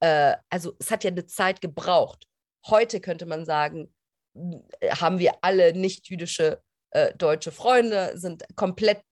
äh, 0.00 0.36
also 0.48 0.74
es 0.78 0.90
hat 0.90 1.04
ja 1.04 1.10
eine 1.10 1.26
Zeit 1.26 1.60
gebraucht. 1.60 2.26
Heute 2.66 3.00
könnte 3.00 3.26
man 3.26 3.44
sagen, 3.44 3.92
haben 4.34 5.18
wir 5.18 5.34
alle 5.42 5.72
nicht-jüdische 5.72 6.62
äh, 6.90 7.14
deutsche 7.14 7.52
Freunde, 7.52 8.12
sind 8.14 8.44
komplett 8.56 9.02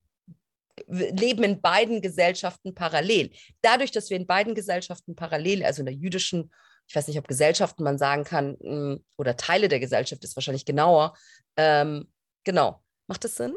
leben 0.89 1.43
in 1.43 1.61
beiden 1.61 2.01
Gesellschaften 2.01 2.73
parallel. 2.73 3.31
Dadurch, 3.61 3.91
dass 3.91 4.09
wir 4.09 4.17
in 4.17 4.27
beiden 4.27 4.55
Gesellschaften 4.55 5.15
parallel, 5.15 5.63
also 5.63 5.81
in 5.81 5.85
der 5.85 5.95
jüdischen, 5.95 6.51
ich 6.87 6.95
weiß 6.95 7.07
nicht, 7.07 7.19
ob 7.19 7.27
Gesellschaften 7.27 7.83
man 7.83 7.97
sagen 7.97 8.23
kann, 8.23 8.57
hm, 8.61 9.03
oder 9.17 9.37
Teile 9.37 9.67
der 9.67 9.79
Gesellschaft 9.79 10.23
ist 10.23 10.35
wahrscheinlich 10.35 10.65
genauer. 10.65 11.15
Ähm, 11.57 12.07
genau. 12.43 12.81
Macht 13.07 13.23
das 13.23 13.35
Sinn? 13.35 13.55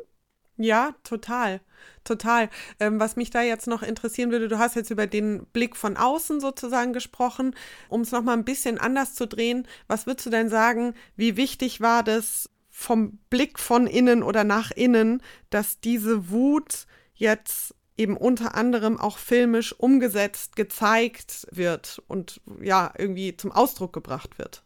Ja, 0.59 0.95
total, 1.03 1.61
total. 2.05 2.51
Ähm, 2.79 3.01
was 3.01 3.17
mich 3.17 3.31
da 3.31 3.43
jetzt 3.43 3.67
noch 3.67 3.83
interessieren 3.83 4.31
würde, 4.31 4.49
du 4.49 4.59
hast 4.59 4.77
jetzt 4.77 4.91
über 4.91 5.07
den 5.07 5.47
Blick 5.47 5.77
von 5.77 5.97
außen 5.97 6.41
sozusagen 6.41 6.93
gesprochen. 6.93 7.57
Um 7.89 8.03
es 8.03 8.13
nochmal 8.13 8.37
ein 8.37 8.45
bisschen 8.45 8.79
anders 8.79 9.15
zu 9.15 9.27
drehen, 9.27 9.67
was 9.89 10.07
würdest 10.07 10.27
du 10.27 10.31
denn 10.31 10.51
sagen, 10.51 10.95
wie 11.17 11.37
wichtig 11.37 11.81
war 11.81 12.03
das 12.03 12.51
vom 12.71 13.19
Blick 13.31 13.59
von 13.59 13.87
innen 13.87 14.23
oder 14.23 14.45
nach 14.45 14.71
innen, 14.71 15.23
dass 15.51 15.81
diese 15.81 16.31
Wut 16.31 16.87
jetzt 17.23 17.75
eben 17.97 18.17
unter 18.17 18.55
anderem 18.55 18.99
auch 18.99 19.17
filmisch 19.17 19.73
umgesetzt, 19.73 20.57
gezeigt 20.57 21.47
wird 21.51 22.03
und 22.09 22.41
ja, 22.61 22.93
irgendwie 22.99 23.37
zum 23.37 23.53
Ausdruck 23.53 23.93
gebracht 23.93 24.39
wird. 24.39 24.65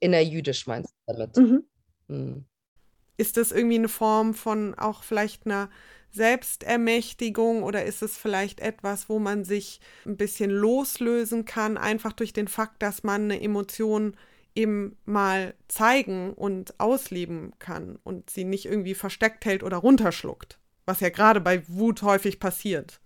Innerjüdisch 0.00 0.66
meinst 0.66 0.94
du 1.06 1.12
damit? 1.12 1.36
Mhm. 1.36 1.64
Mhm. 2.08 2.44
Ist 3.18 3.36
das 3.36 3.52
irgendwie 3.52 3.76
eine 3.76 3.88
Form 3.88 4.32
von 4.32 4.74
auch 4.74 5.02
vielleicht 5.02 5.44
einer 5.44 5.68
Selbstermächtigung 6.10 7.62
oder 7.62 7.84
ist 7.84 8.00
es 8.00 8.16
vielleicht 8.16 8.60
etwas, 8.60 9.08
wo 9.10 9.18
man 9.18 9.44
sich 9.44 9.80
ein 10.06 10.16
bisschen 10.16 10.50
loslösen 10.50 11.44
kann, 11.44 11.76
einfach 11.76 12.14
durch 12.14 12.32
den 12.32 12.48
Fakt, 12.48 12.82
dass 12.82 13.02
man 13.02 13.24
eine 13.24 13.42
Emotion 13.42 14.16
eben 14.54 14.96
mal 15.04 15.54
zeigen 15.68 16.32
und 16.32 16.80
ausleben 16.80 17.52
kann 17.58 17.98
und 18.02 18.30
sie 18.30 18.44
nicht 18.44 18.64
irgendwie 18.64 18.94
versteckt 18.94 19.44
hält 19.44 19.62
oder 19.62 19.76
runterschluckt, 19.76 20.57
was 20.88 21.00
ja 21.00 21.10
gerade 21.10 21.40
bei 21.40 21.68
Wut 21.68 22.02
häufig 22.02 22.40
passiert. 22.40 23.00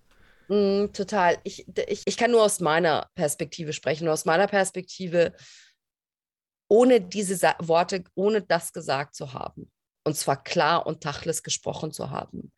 Mm, 0.48 0.86
total. 0.92 1.38
Ich, 1.42 1.66
ich, 1.88 2.02
ich 2.04 2.16
kann 2.16 2.30
nur 2.30 2.44
aus 2.44 2.60
meiner 2.60 3.10
Perspektive 3.14 3.72
sprechen. 3.72 4.08
Aus 4.08 4.24
meiner 4.24 4.46
Perspektive, 4.46 5.34
ohne 6.68 7.00
diese 7.00 7.36
Sa 7.36 7.56
Worte, 7.58 8.04
ohne 8.14 8.40
das 8.40 8.72
gesagt 8.72 9.16
zu 9.16 9.34
haben, 9.34 9.70
und 10.04 10.16
zwar 10.16 10.42
klar 10.42 10.86
und 10.86 11.02
tachles 11.02 11.42
gesprochen 11.42 11.92
zu 11.92 12.10
haben, 12.10 12.52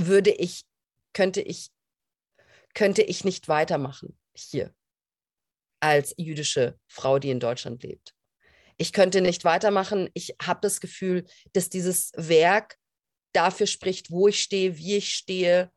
würde 0.00 0.30
ich, 0.30 0.64
könnte 1.12 1.42
ich, 1.42 1.70
könnte 2.74 3.02
ich 3.02 3.24
nicht 3.24 3.48
weitermachen 3.48 4.18
hier 4.34 4.74
als 5.80 6.14
jüdische 6.16 6.78
Frau, 6.88 7.18
die 7.18 7.30
in 7.30 7.40
Deutschland 7.40 7.82
lebt. 7.82 8.14
Ich 8.78 8.92
könnte 8.92 9.20
nicht 9.20 9.44
weitermachen. 9.44 10.08
Ich 10.14 10.36
habe 10.40 10.60
das 10.62 10.80
Gefühl, 10.80 11.26
dass 11.52 11.68
dieses 11.68 12.12
Werk 12.16 12.78
dafür 13.32 13.66
spricht, 13.66 14.10
wo 14.10 14.28
ich 14.28 14.40
stehe, 14.40 14.76
wie 14.76 14.96
ich 14.96 15.12
stehe, 15.12 15.70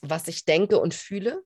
was 0.00 0.28
ich 0.28 0.44
denke 0.44 0.78
und 0.78 0.94
fühle. 0.94 1.42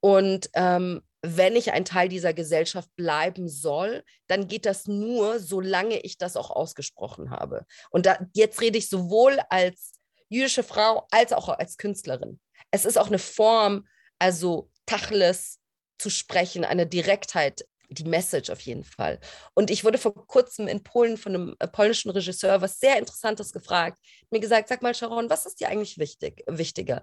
Und 0.00 0.50
ähm, 0.54 1.02
wenn 1.22 1.56
ich 1.56 1.72
ein 1.72 1.86
Teil 1.86 2.08
dieser 2.08 2.34
Gesellschaft 2.34 2.94
bleiben 2.96 3.48
soll, 3.48 4.04
dann 4.26 4.46
geht 4.46 4.66
das 4.66 4.86
nur, 4.86 5.40
solange 5.40 5.98
ich 6.00 6.18
das 6.18 6.36
auch 6.36 6.50
ausgesprochen 6.50 7.30
habe. 7.30 7.64
Und 7.90 8.04
da, 8.04 8.18
jetzt 8.34 8.60
rede 8.60 8.76
ich 8.76 8.90
sowohl 8.90 9.40
als 9.48 9.94
jüdische 10.28 10.62
Frau 10.62 11.06
als 11.10 11.32
auch 11.32 11.48
als 11.48 11.78
Künstlerin. 11.78 12.40
Es 12.70 12.84
ist 12.84 12.98
auch 12.98 13.06
eine 13.06 13.18
Form, 13.18 13.88
also 14.18 14.70
Tachles 14.84 15.60
zu 15.98 16.10
sprechen, 16.10 16.64
eine 16.64 16.86
Direktheit, 16.86 17.64
die 17.94 18.04
Message 18.04 18.50
auf 18.50 18.60
jeden 18.60 18.84
Fall. 18.84 19.18
Und 19.54 19.70
ich 19.70 19.84
wurde 19.84 19.98
vor 19.98 20.14
kurzem 20.26 20.68
in 20.68 20.82
Polen 20.82 21.16
von 21.16 21.34
einem 21.34 21.56
äh, 21.58 21.68
polnischen 21.68 22.10
Regisseur 22.10 22.60
was 22.60 22.78
sehr 22.78 22.98
Interessantes 22.98 23.52
gefragt. 23.52 23.98
Mir 24.30 24.40
gesagt, 24.40 24.68
sag 24.68 24.82
mal, 24.82 24.94
Sharon, 24.94 25.30
was 25.30 25.46
ist 25.46 25.60
dir 25.60 25.68
eigentlich 25.68 25.98
wichtig, 25.98 26.42
wichtiger? 26.46 27.02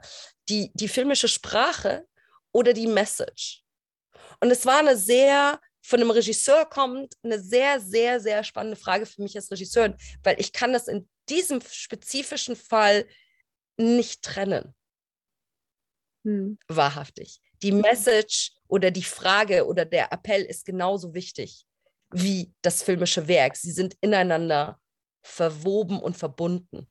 Die, 0.50 0.72
die 0.74 0.88
filmische 0.88 1.28
Sprache 1.28 2.06
oder 2.52 2.74
die 2.74 2.88
Message? 2.88 3.64
Und 4.40 4.52
es 4.52 4.66
war 4.66 4.80
eine 4.80 4.98
sehr, 4.98 5.60
von 5.82 6.00
einem 6.00 6.12
Regisseur 6.12 6.66
kommt, 6.66 7.16
eine 7.24 7.40
sehr, 7.40 7.80
sehr, 7.80 8.20
sehr 8.20 8.44
spannende 8.44 8.78
Frage 8.78 9.06
für 9.06 9.22
mich 9.22 9.36
als 9.36 9.52
Regisseurin, 9.52 9.96
weil 10.24 10.40
ich 10.40 10.52
kann 10.52 10.74
das 10.74 10.88
in 10.88 11.10
diesem 11.30 11.62
spezifischen 11.62 12.56
Fall 12.56 13.08
nicht 13.78 14.22
trennen. 14.24 14.76
Hm. 16.24 16.58
Wahrhaftig. 16.68 17.42
Die 17.64 17.72
Message 17.72 18.52
oder 18.72 18.90
die 18.90 19.04
Frage 19.04 19.68
oder 19.68 19.84
der 19.84 20.14
Appell 20.14 20.44
ist 20.44 20.66
genauso 20.66 21.14
wichtig 21.14 21.66
wie 22.14 22.54
das 22.62 22.82
filmische 22.82 23.28
Werk. 23.28 23.58
Sie 23.58 23.72
sind 23.72 23.98
ineinander 24.00 24.80
verwoben 25.22 26.00
und 26.00 26.16
verbunden. 26.16 26.88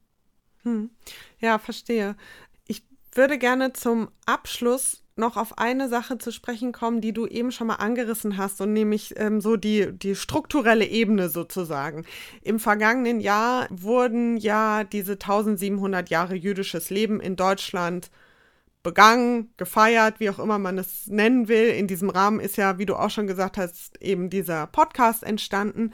Hm. 0.63 0.91
Ja, 1.39 1.59
verstehe. 1.59 2.17
Ich 2.67 2.85
würde 3.13 3.39
gerne 3.39 3.73
zum 3.73 4.11
Abschluss 4.27 5.03
noch 5.17 5.39
auf 5.39 5.57
eine 5.59 5.89
Sache 5.89 6.19
zu 6.19 6.33
sprechen 6.33 6.73
kommen, 6.73 7.01
die 7.01 7.15
du 7.15 7.27
eben 7.27 7.51
schon 7.51 7.69
mal 7.69 7.77
angerissen 7.77 8.37
hast, 8.37 8.61
und 8.61 8.75
nämlich 8.75 9.15
ähm, 9.17 9.41
so 9.41 9.57
die, 9.57 9.91
die 9.93 10.15
strukturelle 10.15 10.85
Ebene 10.85 11.31
sozusagen. 11.31 12.05
Im 12.43 12.61
vergangenen 12.61 13.21
Jahr 13.21 13.67
wurden 13.71 14.37
ja 14.37 14.85
diese 14.85 15.13
1700 15.13 16.11
Jahre 16.11 16.35
jüdisches 16.35 16.91
Leben 16.91 17.21
in 17.21 17.37
Deutschland 17.37 18.11
begangen, 18.83 19.53
gefeiert, 19.57 20.21
wie 20.21 20.31
auch 20.31 20.39
immer 20.39 20.59
man 20.59 20.79
es 20.79 21.07
nennen 21.07 21.49
will. 21.49 21.69
In 21.69 21.87
diesem 21.87 22.11
Rahmen 22.11 22.41
ist 22.41 22.57
ja, 22.57 22.79
wie 22.79 22.87
du 22.87 22.97
auch 22.97 23.11
schon 23.11 23.27
gesagt 23.27 23.57
hast, 23.57 24.01
eben 24.03 24.31
dieser 24.31 24.67
Podcast 24.67 25.23
entstanden. 25.23 25.93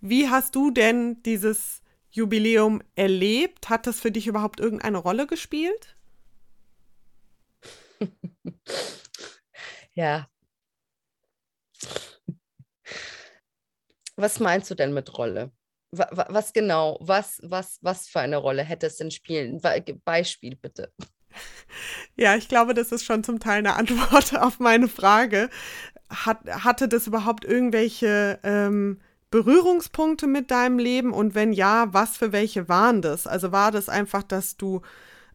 Wie 0.00 0.28
hast 0.28 0.54
du 0.54 0.70
denn 0.70 1.22
dieses 1.22 1.82
Jubiläum 2.10 2.82
erlebt? 2.94 3.68
Hat 3.68 3.86
das 3.86 4.00
für 4.00 4.12
dich 4.12 4.26
überhaupt 4.26 4.60
irgendeine 4.60 4.98
Rolle 4.98 5.26
gespielt? 5.26 5.96
ja. 9.94 10.28
Was 14.16 14.40
meinst 14.40 14.70
du 14.70 14.74
denn 14.74 14.92
mit 14.92 15.16
Rolle? 15.16 15.52
Was 15.90 16.52
genau, 16.52 16.98
was, 17.00 17.40
was, 17.42 17.78
was 17.82 18.08
für 18.08 18.20
eine 18.20 18.36
Rolle 18.36 18.62
hätte 18.62 18.86
es 18.86 18.96
denn 18.96 19.10
spielen? 19.10 19.60
Beispiel 20.04 20.56
bitte. 20.56 20.92
Ja, 22.16 22.34
ich 22.34 22.48
glaube, 22.48 22.74
das 22.74 22.90
ist 22.90 23.04
schon 23.04 23.22
zum 23.22 23.38
Teil 23.38 23.58
eine 23.58 23.74
Antwort 23.76 24.36
auf 24.36 24.58
meine 24.58 24.88
Frage. 24.88 25.50
Hat, 26.10 26.38
hatte 26.48 26.88
das 26.88 27.06
überhaupt 27.06 27.44
irgendwelche 27.44 28.40
ähm, 28.42 29.00
Berührungspunkte 29.30 30.26
mit 30.26 30.50
deinem 30.50 30.78
Leben? 30.78 31.12
Und 31.12 31.34
wenn 31.34 31.52
ja, 31.52 31.92
was 31.92 32.16
für 32.16 32.32
welche 32.32 32.68
waren 32.68 33.02
das? 33.02 33.26
Also 33.26 33.52
war 33.52 33.70
das 33.70 33.88
einfach, 33.88 34.22
dass 34.22 34.56
du 34.56 34.82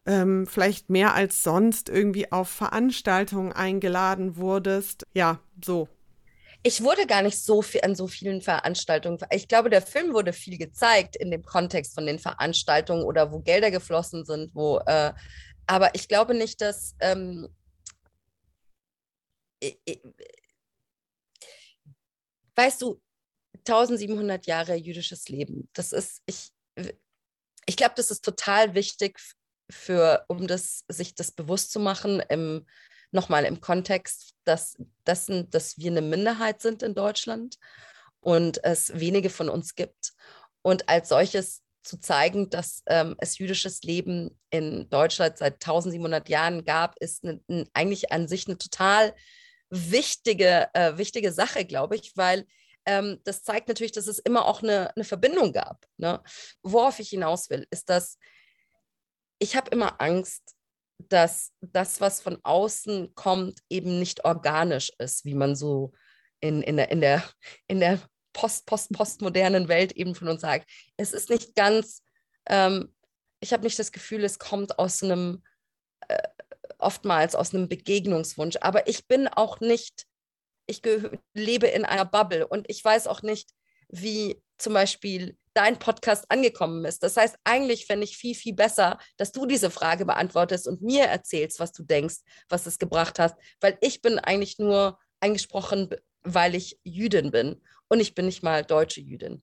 ähm, 0.06 0.46
vielleicht 0.46 0.90
mehr 0.90 1.14
als 1.14 1.42
sonst 1.42 1.88
irgendwie 1.88 2.30
auf 2.30 2.48
Veranstaltungen 2.48 3.52
eingeladen 3.52 4.36
wurdest. 4.36 5.06
Ja, 5.14 5.38
so. 5.64 5.88
Ich 6.62 6.82
wurde 6.82 7.06
gar 7.06 7.22
nicht 7.22 7.38
so 7.42 7.60
viel 7.60 7.82
an 7.82 7.94
so 7.94 8.06
vielen 8.06 8.40
Veranstaltungen. 8.40 9.18
Ich 9.30 9.48
glaube, 9.48 9.68
der 9.68 9.82
Film 9.82 10.14
wurde 10.14 10.32
viel 10.32 10.56
gezeigt 10.56 11.14
in 11.16 11.30
dem 11.30 11.44
Kontext 11.44 11.94
von 11.94 12.06
den 12.06 12.18
Veranstaltungen 12.18 13.04
oder 13.04 13.32
wo 13.32 13.40
Gelder 13.40 13.70
geflossen 13.70 14.24
sind, 14.24 14.50
wo. 14.54 14.78
Äh, 14.86 15.12
aber 15.66 15.94
ich 15.94 16.08
glaube 16.08 16.34
nicht, 16.34 16.60
dass. 16.60 16.94
Ähm, 17.00 17.48
weißt 22.54 22.82
du, 22.82 23.00
1700 23.66 24.46
Jahre 24.46 24.74
jüdisches 24.74 25.28
Leben. 25.28 25.70
Das 25.72 25.92
ist, 25.92 26.22
ich, 26.26 26.50
ich 27.66 27.76
glaube, 27.76 27.94
das 27.96 28.10
ist 28.10 28.24
total 28.24 28.74
wichtig 28.74 29.18
für, 29.70 30.24
um 30.28 30.46
das, 30.46 30.84
sich 30.88 31.14
das 31.14 31.32
bewusst 31.32 31.72
zu 31.72 31.80
machen, 31.80 32.20
im, 32.28 32.66
nochmal 33.10 33.44
im 33.46 33.60
Kontext 33.60 34.34
dass, 34.44 34.76
dessen, 35.06 35.50
dass 35.50 35.78
wir 35.78 35.90
eine 35.90 36.02
Minderheit 36.02 36.60
sind 36.60 36.82
in 36.82 36.94
Deutschland 36.94 37.56
und 38.20 38.62
es 38.64 38.98
wenige 38.98 39.30
von 39.30 39.48
uns 39.48 39.74
gibt. 39.74 40.12
Und 40.62 40.88
als 40.88 41.08
solches 41.08 41.62
zu 41.84 42.00
zeigen, 42.00 42.50
dass 42.50 42.82
ähm, 42.86 43.14
es 43.18 43.38
jüdisches 43.38 43.82
Leben 43.82 44.38
in 44.50 44.88
Deutschland 44.88 45.38
seit 45.38 45.54
1700 45.54 46.28
Jahren 46.28 46.64
gab, 46.64 46.98
ist 46.98 47.24
ne, 47.24 47.40
ne, 47.46 47.66
eigentlich 47.74 48.10
an 48.10 48.26
sich 48.26 48.48
eine 48.48 48.58
total 48.58 49.14
wichtige, 49.70 50.68
äh, 50.72 50.96
wichtige 50.96 51.32
Sache, 51.32 51.64
glaube 51.64 51.96
ich, 51.96 52.16
weil 52.16 52.46
ähm, 52.86 53.20
das 53.24 53.44
zeigt 53.44 53.68
natürlich, 53.68 53.92
dass 53.92 54.06
es 54.06 54.18
immer 54.18 54.46
auch 54.46 54.62
eine, 54.62 54.94
eine 54.96 55.04
Verbindung 55.04 55.52
gab. 55.52 55.86
Ne? 55.96 56.22
Worauf 56.62 56.98
ich 56.98 57.10
hinaus 57.10 57.50
will, 57.50 57.66
ist, 57.70 57.88
dass 57.88 58.18
ich 59.38 59.56
habe 59.56 59.70
immer 59.70 60.00
Angst, 60.00 60.54
dass 60.98 61.52
das, 61.60 62.00
was 62.00 62.20
von 62.20 62.38
außen 62.42 63.14
kommt, 63.14 63.60
eben 63.68 63.98
nicht 63.98 64.24
organisch 64.24 64.90
ist, 64.98 65.24
wie 65.24 65.34
man 65.34 65.56
so 65.56 65.92
in, 66.40 66.62
in 66.62 66.76
der, 66.76 66.90
in 66.90 67.00
der, 67.00 67.22
in 67.66 67.80
der 67.80 68.00
post, 68.34 68.66
post, 68.66 68.92
postmodernen 68.92 69.68
Welt 69.68 69.92
eben 69.92 70.14
von 70.14 70.28
uns 70.28 70.42
sagt. 70.42 70.68
Es 70.98 71.12
ist 71.12 71.30
nicht 71.30 71.54
ganz, 71.54 72.02
ähm, 72.46 72.94
ich 73.40 73.54
habe 73.54 73.64
nicht 73.64 73.78
das 73.78 73.92
Gefühl, 73.92 74.22
es 74.24 74.38
kommt 74.38 74.78
aus 74.78 75.02
einem, 75.02 75.42
äh, 76.08 76.28
oftmals 76.78 77.34
aus 77.34 77.54
einem 77.54 77.68
Begegnungswunsch, 77.68 78.56
aber 78.60 78.86
ich 78.88 79.06
bin 79.06 79.28
auch 79.28 79.60
nicht, 79.60 80.04
ich 80.66 80.82
lebe 81.32 81.68
in 81.68 81.86
einer 81.86 82.04
Bubble 82.04 82.46
und 82.46 82.68
ich 82.68 82.84
weiß 82.84 83.06
auch 83.06 83.22
nicht, 83.22 83.50
wie 83.88 84.42
zum 84.58 84.74
Beispiel 84.74 85.38
dein 85.54 85.78
Podcast 85.78 86.30
angekommen 86.30 86.84
ist. 86.84 87.02
Das 87.02 87.16
heißt, 87.16 87.36
eigentlich 87.44 87.86
fände 87.86 88.04
ich 88.04 88.16
viel, 88.16 88.34
viel 88.34 88.54
besser, 88.54 88.98
dass 89.16 89.30
du 89.30 89.46
diese 89.46 89.70
Frage 89.70 90.04
beantwortest 90.04 90.66
und 90.66 90.82
mir 90.82 91.04
erzählst, 91.04 91.60
was 91.60 91.72
du 91.72 91.84
denkst, 91.84 92.16
was 92.48 92.66
es 92.66 92.78
gebracht 92.78 93.18
hast, 93.18 93.36
weil 93.60 93.78
ich 93.80 94.02
bin 94.02 94.18
eigentlich 94.18 94.58
nur 94.58 94.98
eingesprochen, 95.20 95.90
weil 96.22 96.54
ich 96.54 96.78
Jüdin 96.82 97.30
bin 97.30 97.60
und 97.88 98.00
ich 98.00 98.14
bin 98.14 98.26
nicht 98.26 98.42
mal 98.42 98.64
deutsche 98.64 99.00
Jüdin. 99.00 99.42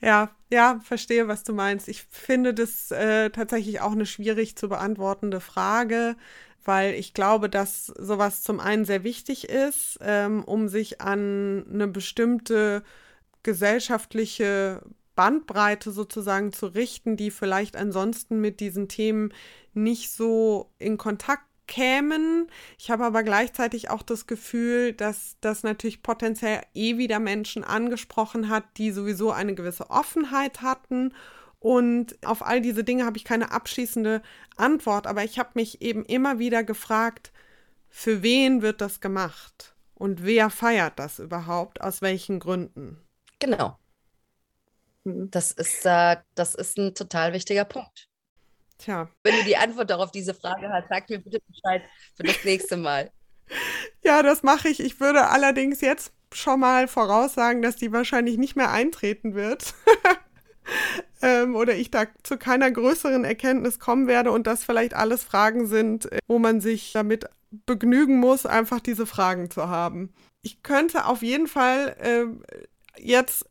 Ja, 0.00 0.30
ja, 0.52 0.80
verstehe, 0.84 1.26
was 1.28 1.42
du 1.42 1.52
meinst. 1.54 1.88
Ich 1.88 2.02
finde 2.10 2.52
das 2.52 2.90
äh, 2.90 3.30
tatsächlich 3.30 3.80
auch 3.80 3.92
eine 3.92 4.06
schwierig 4.06 4.56
zu 4.56 4.68
beantwortende 4.68 5.40
Frage, 5.40 6.16
weil 6.64 6.94
ich 6.94 7.14
glaube, 7.14 7.48
dass 7.48 7.86
sowas 7.86 8.42
zum 8.42 8.60
einen 8.60 8.84
sehr 8.84 9.04
wichtig 9.04 9.48
ist, 9.48 9.98
ähm, 10.02 10.44
um 10.44 10.68
sich 10.68 11.00
an 11.00 11.64
eine 11.72 11.88
bestimmte 11.88 12.82
gesellschaftliche 13.42 14.82
Bandbreite 15.14 15.92
sozusagen 15.92 16.52
zu 16.52 16.66
richten, 16.66 17.16
die 17.16 17.30
vielleicht 17.30 17.76
ansonsten 17.76 18.40
mit 18.40 18.60
diesen 18.60 18.88
Themen 18.88 19.32
nicht 19.72 20.12
so 20.12 20.70
in 20.78 20.98
Kontakt 20.98 21.46
kämen. 21.66 22.48
Ich 22.78 22.90
habe 22.90 23.04
aber 23.04 23.22
gleichzeitig 23.22 23.90
auch 23.90 24.02
das 24.02 24.26
Gefühl, 24.26 24.92
dass 24.92 25.36
das 25.40 25.62
natürlich 25.62 26.02
potenziell 26.02 26.62
eh 26.74 26.98
wieder 26.98 27.18
Menschen 27.18 27.64
angesprochen 27.64 28.48
hat, 28.48 28.64
die 28.76 28.92
sowieso 28.92 29.30
eine 29.32 29.54
gewisse 29.54 29.90
Offenheit 29.90 30.62
hatten. 30.62 31.14
Und 31.58 32.16
auf 32.24 32.44
all 32.44 32.60
diese 32.60 32.84
Dinge 32.84 33.04
habe 33.04 33.16
ich 33.16 33.24
keine 33.24 33.50
abschließende 33.50 34.22
Antwort, 34.56 35.06
aber 35.06 35.24
ich 35.24 35.38
habe 35.38 35.50
mich 35.54 35.82
eben 35.82 36.04
immer 36.04 36.38
wieder 36.38 36.62
gefragt, 36.62 37.32
für 37.88 38.22
wen 38.22 38.62
wird 38.62 38.80
das 38.80 39.00
gemacht? 39.00 39.74
Und 39.94 40.22
wer 40.22 40.50
feiert 40.50 40.98
das 40.98 41.18
überhaupt? 41.18 41.80
Aus 41.80 42.02
welchen 42.02 42.38
Gründen? 42.38 43.00
Genau. 43.38 43.78
Hm. 45.04 45.30
Das 45.30 45.52
ist, 45.52 45.86
äh, 45.86 46.16
das 46.34 46.54
ist 46.54 46.78
ein 46.78 46.94
total 46.94 47.32
wichtiger 47.32 47.64
Punkt. 47.64 48.08
Tja. 48.78 49.08
Wenn 49.24 49.38
du 49.38 49.44
die 49.44 49.56
Antwort 49.56 49.90
darauf 49.90 50.10
diese 50.10 50.34
Frage 50.34 50.68
hast, 50.68 50.88
sag 50.88 51.08
mir 51.08 51.18
bitte 51.18 51.38
Bescheid 51.48 51.82
für 52.14 52.24
das 52.24 52.44
nächste 52.44 52.76
Mal. 52.76 53.10
Ja, 54.02 54.22
das 54.22 54.42
mache 54.42 54.68
ich. 54.68 54.80
Ich 54.80 55.00
würde 55.00 55.28
allerdings 55.28 55.80
jetzt 55.80 56.12
schon 56.32 56.60
mal 56.60 56.88
voraussagen, 56.88 57.62
dass 57.62 57.76
die 57.76 57.92
wahrscheinlich 57.92 58.38
nicht 58.38 58.56
mehr 58.56 58.70
eintreten 58.70 59.34
wird. 59.34 59.74
ähm, 61.22 61.54
oder 61.54 61.74
ich 61.74 61.90
da 61.90 62.06
zu 62.22 62.36
keiner 62.36 62.70
größeren 62.70 63.24
Erkenntnis 63.24 63.78
kommen 63.78 64.06
werde 64.06 64.32
und 64.32 64.46
das 64.46 64.64
vielleicht 64.64 64.94
alles 64.94 65.24
Fragen 65.24 65.66
sind, 65.66 66.10
äh, 66.12 66.18
wo 66.26 66.38
man 66.38 66.60
sich 66.60 66.92
damit 66.92 67.26
begnügen 67.50 68.18
muss, 68.18 68.44
einfach 68.44 68.80
diese 68.80 69.06
Fragen 69.06 69.50
zu 69.50 69.68
haben. 69.68 70.12
Ich 70.42 70.62
könnte 70.62 71.06
auf 71.06 71.22
jeden 71.22 71.46
Fall 71.46 71.96
äh, 72.00 73.00
jetzt 73.00 73.46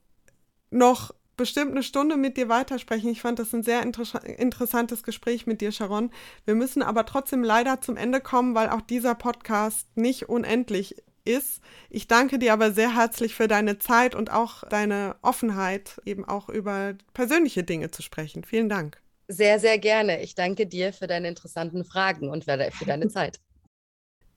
noch 0.70 1.14
bestimmt 1.38 1.72
eine 1.72 1.84
Stunde 1.84 2.18
mit 2.18 2.38
dir 2.38 2.50
weitersprechen. 2.50 3.10
Ich 3.10 3.22
fand 3.22 3.40
das 3.40 3.54
ein 3.54 3.64
sehr 3.64 3.82
inter 3.82 4.24
interessantes 4.38 5.04
Gespräch 5.04 5.48
mit 5.48 5.62
dir, 5.62 5.72
Sharon. 5.72 6.12
Wir 6.46 6.56
müssen 6.56 6.82
aber 6.82 7.06
trotzdem 7.06 7.44
leider 7.44 7.82
zum 7.82 7.98
Ende 7.98 8.22
kommen, 8.22 8.56
weil 8.56 8.70
auch 8.70 8.82
dieser 8.82 9.16
Podcast 9.16 9.88
nicht 9.96 10.30
unendlich 10.30 10.96
ist. 11.26 11.62
Ich 11.90 12.08
danke 12.08 12.40
dir 12.40 12.54
aber 12.54 12.72
sehr 12.72 12.96
herzlich 12.96 13.34
für 13.34 13.48
deine 13.48 13.80
Zeit 13.80 14.16
und 14.16 14.32
auch 14.32 14.64
deine 14.70 15.16
Offenheit, 15.22 16.00
eben 16.06 16.24
auch 16.24 16.50
über 16.50 16.94
persönliche 17.14 17.64
Dinge 17.64 17.92
zu 17.92 18.02
sprechen. 18.02 18.44
Vielen 18.44 18.70
Dank. 18.70 19.02
Sehr, 19.28 19.60
sehr 19.60 19.80
gerne. 19.80 20.22
Ich 20.22 20.36
danke 20.36 20.68
dir 20.68 20.94
für 20.94 21.08
deine 21.08 21.28
interessanten 21.28 21.84
Fragen 21.84 22.30
und 22.30 22.46
für 22.46 22.86
deine 22.86 23.08
Zeit. 23.08 23.40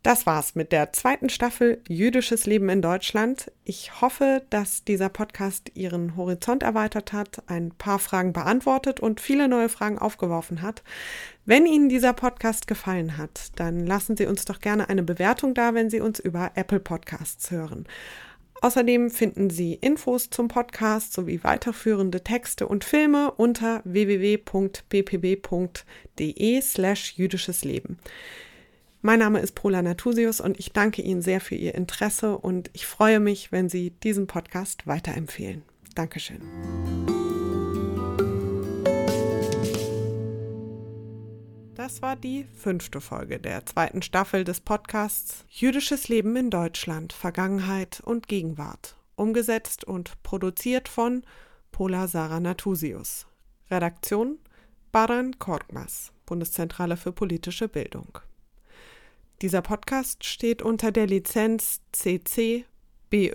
Das 0.09 0.25
war's 0.25 0.55
mit 0.55 0.73
der 0.73 0.95
zweiten 0.95 1.29
Staffel 1.29 1.83
Jüdisches 1.87 2.47
Leben 2.47 2.71
in 2.71 2.81
Deutschland. 2.81 3.53
Ich 3.67 4.01
hoffe, 4.01 4.41
dass 4.49 4.83
dieser 4.83 5.11
Podcast 5.11 5.73
Ihren 5.75 6.17
Horizont 6.17 6.63
erweitert 6.63 7.13
hat, 7.13 7.43
ein 7.47 7.73
paar 7.73 7.99
Fragen 7.99 8.33
beantwortet 8.33 9.01
und 9.01 9.21
viele 9.21 9.49
neue 9.49 9.69
Fragen 9.69 9.99
aufgeworfen 9.99 10.63
hat. 10.63 10.83
Wenn 11.45 11.67
Ihnen 11.67 11.91
dieser 11.91 12.15
Podcast 12.15 12.67
gefallen 12.67 13.19
hat, 13.19 13.53
dann 13.57 13.87
lassen 13.87 14.17
Sie 14.17 14.25
uns 14.25 14.47
doch 14.47 14.61
gerne 14.61 14.89
eine 14.89 15.03
Bewertung 15.03 15.53
da, 15.53 15.75
wenn 15.75 15.91
Sie 15.91 16.01
uns 16.01 16.21
über 16.21 16.53
Apple 16.55 16.81
Podcasts 16.81 17.51
hören. 17.51 17.85
Außerdem 18.63 19.11
finden 19.11 19.51
Sie 19.51 19.75
Infos 19.75 20.31
zum 20.31 20.49
Podcast 20.49 21.13
sowie 21.13 21.45
weiterführende 21.45 22.25
Texte 22.25 22.67
und 22.67 22.83
Filme 22.83 23.31
unter 23.33 23.83
www.ppb.de 23.85 24.41
slash 26.63 27.13
jüdisches 27.19 27.63
Leben. 27.67 27.99
Mein 29.01 29.21
Name 29.21 29.39
ist 29.39 29.55
Prola 29.55 29.81
Natusius 29.81 30.41
und 30.41 30.59
ich 30.59 30.73
danke 30.73 31.03
Ihnen 31.03 31.23
sehr 31.23 31.41
für 31.41 31.55
Ihr 31.55 31.77
Interesse 31.77 32.37
und 32.37 32.69
ich 32.73 32.85
freue 32.85 33.21
mich, 33.21 33.53
wenn 33.53 33.69
Sie 33.69 33.91
diesen 33.91 34.27
Podcast 34.27 34.89
weiterempfehlen. 34.89 35.63
Dankeschön. 35.95 36.41
Das 41.77 42.03
war 42.03 42.17
die 42.17 42.45
fünfte 42.57 43.01
Folge 43.01 43.39
der 43.39 43.65
zweiten 43.67 44.03
Staffel 44.03 44.43
des 44.43 44.61
Podcasts 44.61 45.45
Jüdisches 45.49 46.09
Leben 46.09 46.35
in 46.35 46.51
Deutschland, 46.51 47.13
Vergangenheit 47.13 48.01
und 48.01 48.27
Gegenwart, 48.27 48.97
umgesetzt 49.15 49.85
und 49.85 50.21
produziert 50.25 50.89
von 50.89 51.23
Pola 51.71 52.09
Sarah 52.09 52.41
Natusius. 52.41 53.29
Redaktion 53.71 54.39
Baran 54.91 55.39
Korkmaz, 55.39 56.11
Bundeszentrale 56.27 56.97
für 56.97 57.13
politische 57.13 57.69
Bildung. 57.69 58.19
Dieser 59.41 59.62
Podcast 59.62 60.24
steht 60.24 60.62
unter 60.62 60.91
der 60.91 61.07
Lizenz 61.07 61.80
CC 61.93 62.64
BY 63.09 63.30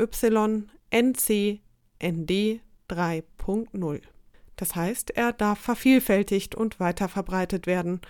NC 0.92 1.62
ND 2.04 2.60
3.0. 2.90 4.02
Das 4.58 4.76
heißt, 4.76 5.12
er 5.12 5.32
darf 5.32 5.60
vervielfältigt 5.60 6.56
und 6.56 6.82
weiterverbreitet 6.82 7.68
werden 7.68 8.02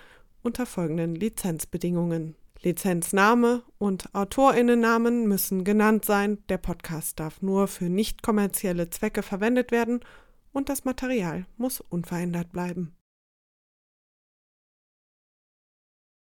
unter 0.41 0.65
folgenden 0.65 1.13
Lizenzbedingungen. 1.13 2.35
Lizenzname 2.63 3.61
und 3.77 4.15
Autorinnennamen 4.15 5.27
müssen 5.27 5.63
genannt 5.63 6.03
sein, 6.03 6.39
der 6.49 6.57
Podcast 6.57 7.19
darf 7.19 7.43
nur 7.43 7.67
für 7.67 7.89
nicht 7.89 8.23
kommerzielle 8.23 8.89
Zwecke 8.89 9.21
verwendet 9.21 9.71
werden 9.71 9.99
und 10.51 10.69
das 10.69 10.83
Material 10.83 11.45
muss 11.57 11.79
unverändert 11.79 12.51
bleiben. 12.51 12.95